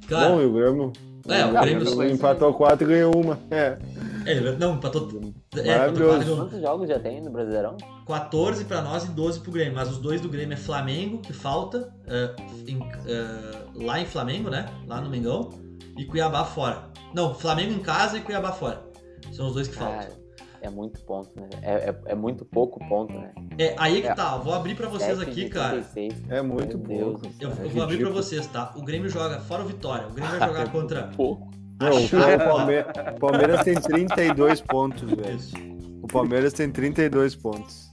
[0.08, 0.92] Cara, Bom, e o Grêmio.
[1.28, 3.38] É, o Grêmio- empatou quatro e ganhou uma.
[3.50, 3.78] É.
[4.26, 5.08] é, não, empatou.
[5.56, 7.76] É, empatou Quantos jogos já tem no Brasileirão?
[8.06, 9.74] 14 pra nós e 12 pro Grêmio.
[9.74, 12.34] Mas os dois do Grêmio é Flamengo, que falta, é,
[12.66, 14.66] em- é, lá em Flamengo, né?
[14.88, 15.50] Lá no Mengão.
[15.96, 16.90] E Cuiabá fora.
[17.14, 18.82] Não, Flamengo em casa e Cuiabá fora.
[19.30, 19.98] São os dois que faltam.
[20.64, 21.48] É muito ponto, né?
[21.60, 23.32] É, é, é muito pouco ponto, né?
[23.58, 24.14] É, aí que É.
[24.14, 25.82] tá, vou abrir pra vocês aqui, de cara.
[25.82, 26.22] 36.
[26.30, 27.20] É muito pouco.
[27.40, 28.14] Eu, eu vou abrir pra ridículo.
[28.14, 28.72] vocês, tá?
[28.76, 30.06] O Grêmio joga fora o Vitória.
[30.06, 31.50] O Grêmio vai jogar contra Pouco.
[31.80, 32.44] Não, o Chape.
[32.44, 32.84] Palme-
[33.16, 35.34] o Palmeiras tem 32 pontos, velho.
[35.36, 35.56] Isso.
[36.00, 37.90] O Palmeiras tem 32 pontos.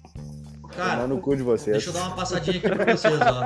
[0.75, 1.75] Cara, no cu de vocês.
[1.77, 3.43] deixa eu dar uma passadinha aqui pra vocês, ó.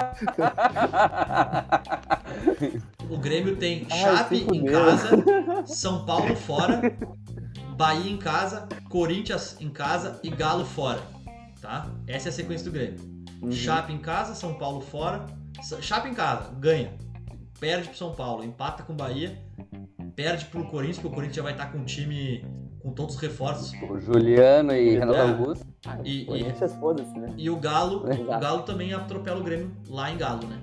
[3.10, 5.10] O Grêmio tem Ai, em casa,
[5.66, 6.82] São Paulo fora,
[7.74, 11.02] Bahia em casa, Corinthians em casa e Galo fora.
[11.62, 11.88] Tá?
[12.08, 13.00] Essa é a sequência do Grêmio.
[13.42, 13.52] Uhum.
[13.52, 15.26] Chape em casa, São Paulo fora.
[15.82, 16.94] Chape em casa, ganha.
[17.60, 19.38] Perde pro São Paulo, empata com o Bahia.
[20.16, 22.46] Perde pro Corinthians, porque o Corinthians já vai estar com um time
[22.82, 23.72] com todos os reforços.
[23.90, 25.22] O Juliano e Renato É.
[25.22, 25.66] Augusto.
[25.86, 27.34] Ah, E- e- Corinthians, foda-se, né?
[27.38, 28.40] E o Galo, o Exato.
[28.40, 30.60] Galo também atropela o Grêmio lá em Galo, né?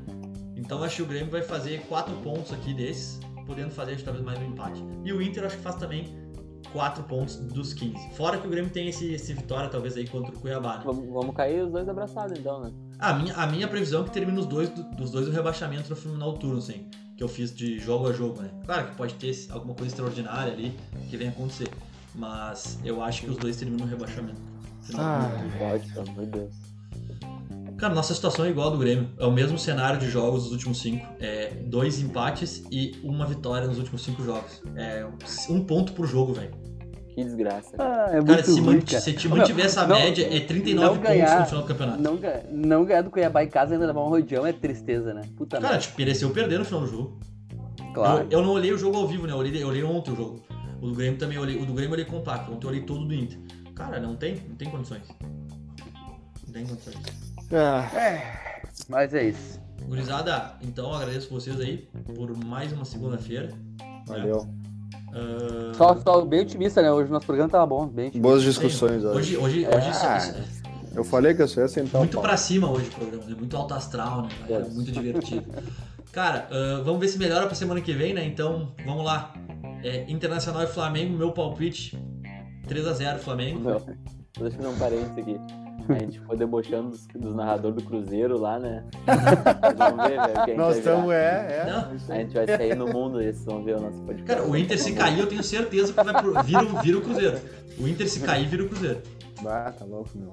[0.57, 4.39] Então acho que o Grêmio vai fazer quatro pontos aqui desses, podendo fazer talvez mais
[4.39, 4.85] um empate.
[5.05, 6.05] E o Inter acho que faz também
[6.73, 8.11] quatro pontos dos 15.
[8.15, 10.83] Fora que o Grêmio tem esse, esse vitória talvez aí contra o Cuiabá, né?
[10.85, 12.73] Vamos, vamos cair os dois abraçados, então, né?
[12.99, 15.89] A minha, a minha previsão é que termine os dois, do- dos dois o rebaixamento
[15.91, 18.51] no final do turno, assim, que eu fiz de jogo a jogo, né?
[18.67, 20.77] Claro que pode ter alguma coisa extraordinária ali
[21.09, 21.69] que venha acontecer,
[22.15, 24.41] mas eu acho que os dois terminam no rebaixamento.
[24.99, 25.31] Ah.
[25.59, 26.70] Pode, pelo amor de Deus.
[27.81, 29.09] Cara, nossa situação é igual a do Grêmio.
[29.19, 31.07] É o mesmo cenário de jogos dos últimos cinco.
[31.19, 34.63] É dois empates e uma vitória nos últimos cinco jogos.
[34.77, 35.07] É
[35.49, 36.51] um ponto por jogo, velho.
[37.15, 37.71] Que desgraça.
[37.79, 39.01] Ah, é Cara, muito se, ruim, cara.
[39.01, 41.69] se te mantiver meu, essa não- média, é 39 não pontos ganhar- no final do
[41.69, 42.03] campeonato.
[42.03, 42.19] Não,
[42.53, 45.23] não ganhar do Cuiabá em casa e ainda levar um rodeão é tristeza, né?
[45.37, 45.83] Puta Cara, merda.
[45.83, 47.19] tipo, mereceu perder no final do jogo.
[47.95, 48.27] Claro.
[48.31, 49.33] Eu, eu não olhei o jogo ao vivo, né?
[49.33, 50.41] Eu olhei, eu olhei ontem o jogo.
[50.81, 51.57] O do Grêmio também eu olhei.
[51.57, 52.53] O do Grêmio eu olhei compacto.
[52.53, 53.39] Ontem eu olhei todo do Inter.
[53.75, 55.03] Cara, não tem, não tem condições.
[56.47, 56.97] Não tem condições.
[57.53, 57.89] Ah,
[58.89, 59.61] Mas é isso.
[59.87, 63.49] Gurizada, então agradeço vocês aí por mais uma segunda-feira.
[64.07, 64.47] valeu.
[65.13, 66.93] Ah, Só, só bem otimista, né?
[66.93, 68.21] Hoje o nosso programa tava bom, bem otimista.
[68.29, 69.17] Boas discussões hoje.
[69.19, 70.61] Hoje, hoje, hoje Ah, isso- isso-
[70.95, 73.37] Eu falei que eu só ia sentar muito pra cima hoje o programa, né?
[73.39, 74.29] Muito alto astral, né?
[74.49, 74.61] cara?
[74.65, 74.75] Yes.
[74.75, 75.45] Muito divertido.
[76.13, 78.25] Cara, ah, vamos ver se melhora pra semana que vem, né?
[78.25, 79.33] Então, vamos lá.
[79.83, 81.97] É, Internacional e Flamengo, meu palpite.
[82.69, 83.61] 3x0 Flamengo.
[83.61, 83.81] Meu,
[84.39, 85.41] deixa eu dar um parênteses aqui.
[85.89, 88.85] A gente ficou debochando dos, dos narradores do Cruzeiro lá, né?
[89.07, 90.47] Vocês vão ver, velho.
[90.47, 91.71] gente Nós estamos, é, é.
[91.71, 92.15] Não.
[92.15, 94.25] A gente vai sair no mundo e vocês vão ver o nosso podcast.
[94.25, 97.01] Cara, o Inter se cair, eu tenho certeza que vai pro, vira, o- vira o
[97.01, 97.39] Cruzeiro.
[97.79, 99.01] O Inter se cair, vira o Cruzeiro.
[99.43, 100.33] Bah, tá louco, meu.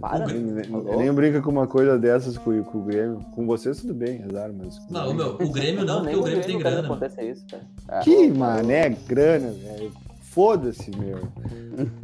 [0.00, 3.20] Para, o Nem, nem- brinca com uma coisa dessas com, com o Grêmio.
[3.34, 4.78] Com vocês tudo bem, azar, mas.
[4.90, 6.80] Não, o meu, o Grêmio não, porque o Grêmio tem grana.
[6.80, 7.44] acontece isso,
[7.86, 8.00] cara.
[8.02, 9.92] Que mané, grana, velho.
[10.34, 11.28] Foda-se, meu.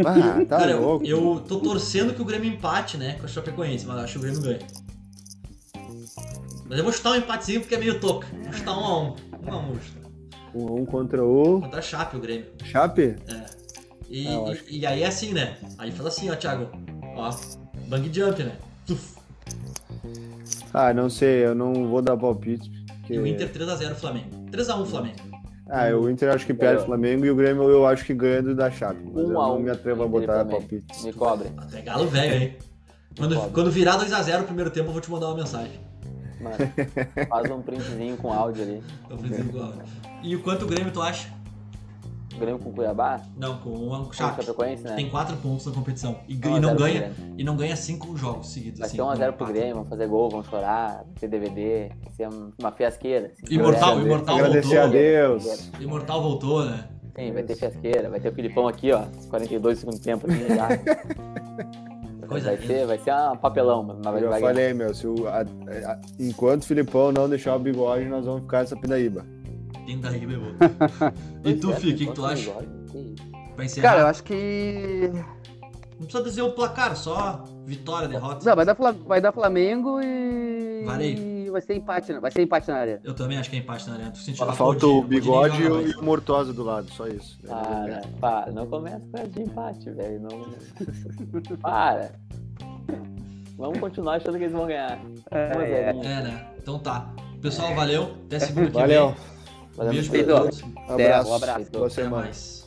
[0.07, 1.05] Ah, tá Cara, eu, louco.
[1.07, 3.15] eu tô torcendo que o Grêmio empate, né?
[3.19, 4.59] Com a Chapecoense, mas acho que o Grêmio ganha.
[6.69, 8.29] Mas eu vou chutar um empatezinho porque é meio toca.
[8.45, 9.07] Vou chutar um a um.
[9.47, 9.67] Um a um.
[9.73, 10.11] vou chutar.
[10.55, 12.47] Um, um contra o Contra a Chape, o Grêmio.
[12.65, 13.17] Chape?
[14.09, 15.57] E, É, eu e- acho e aí é assim, né?
[15.79, 16.69] Aí fala assim, ó, Thiago.
[17.17, 17.31] Ó,
[17.89, 18.53] bang jump, né?
[18.87, 19.17] Tuf.
[20.73, 22.71] Ah, não sei, eu não vou dar palpite.
[23.01, 23.15] Porque...
[23.15, 24.29] E o Inter 3x0 Flamengo.
[24.53, 25.19] 3x1 Flamengo.
[25.71, 28.13] Ah, o Inter acho que perde o Eu- Flamengo e o Grêmio eu acho que
[28.13, 29.01] ganha do da Chape.
[29.05, 29.61] Mas Um eu a não um.
[29.61, 30.51] me atrevo a botar Flamengo.
[30.59, 31.05] palpite.
[31.05, 31.49] Me cobre.
[31.57, 32.57] Até galo velho, hein?
[33.17, 35.81] Quando, quando virar 2x0 o primeiro tempo, eu vou te mandar uma mensagem.
[36.41, 36.57] Mano,
[37.29, 38.83] faz um printzinho com áudio ali.
[39.11, 39.73] Eu vou dizer igual.
[40.23, 41.29] E o quanto o Grêmio tu acha?
[42.41, 43.21] Grêmio com Cuiabá?
[43.37, 44.43] Não, com o Com o Chape.
[44.45, 44.95] Chapecoense, né?
[44.97, 46.17] Tem 4 pontos na competição.
[46.29, 47.13] E, 1 e não 0 pro ganha.
[47.39, 48.81] E não ganha 5 jogos seguidos.
[48.81, 49.55] Vai assim, ser 1x0 pro quatro.
[49.55, 52.29] Grêmio, vão fazer gol, vão chorar, ter DVD, vai ser
[52.59, 53.27] uma fiasqueira.
[53.33, 53.55] assim.
[53.55, 54.83] Imortal, ter- imortal Agradecer voltou.
[54.85, 55.71] a Deus.
[55.81, 56.85] Imortal voltou, né?
[57.17, 60.27] Sim, vai ter fiasqueira, vai ter o Filipão aqui, ó, os 42 do segundo tempo
[60.31, 60.69] assim, já.
[62.29, 65.05] Coisa vai, ser, vai ser um papelão, mas vai, Eu já vai falei, meu, se
[65.05, 69.27] o, a- a- enquanto o Filipão não deixar o bigode, nós vamos ficar nessa pindaíba.
[69.91, 70.23] Quem tá aí?
[71.45, 72.53] E tu, Fih, o que, que tu acha?
[73.57, 73.89] Pra encerrar.
[73.89, 75.11] Cara, eu acho que.
[75.99, 78.49] Não precisa dizer o placar, só vitória, derrota.
[78.49, 80.85] Não, vai dar, Fla- vai dar Flamengo e.
[80.87, 81.19] Vareio.
[81.19, 82.21] e vai ser empate, né?
[82.21, 83.01] Vai ser empate na área.
[83.03, 84.11] Eu também acho que é empate na arena.
[84.13, 87.37] Tu sentiu a Falta o bigode e joga o, e Mortosa do lado, só isso.
[87.47, 90.21] Para, para, não começa com essa de empate, velho.
[90.21, 90.47] Não...
[91.61, 92.13] Para.
[93.59, 95.01] Vamos continuar achando que eles vão ganhar.
[95.33, 95.91] É, é.
[95.91, 96.47] É, né?
[96.63, 97.13] Então tá.
[97.43, 98.15] Pessoal, valeu.
[98.27, 99.09] Até segunda que Valeu.
[99.09, 99.17] vem.
[99.17, 99.40] Valeu,
[99.89, 100.63] Beijo pra todos.
[100.63, 101.31] Um abraço.
[101.31, 101.71] um abraço.
[101.73, 102.23] Boa Até semana.
[102.27, 102.60] mais.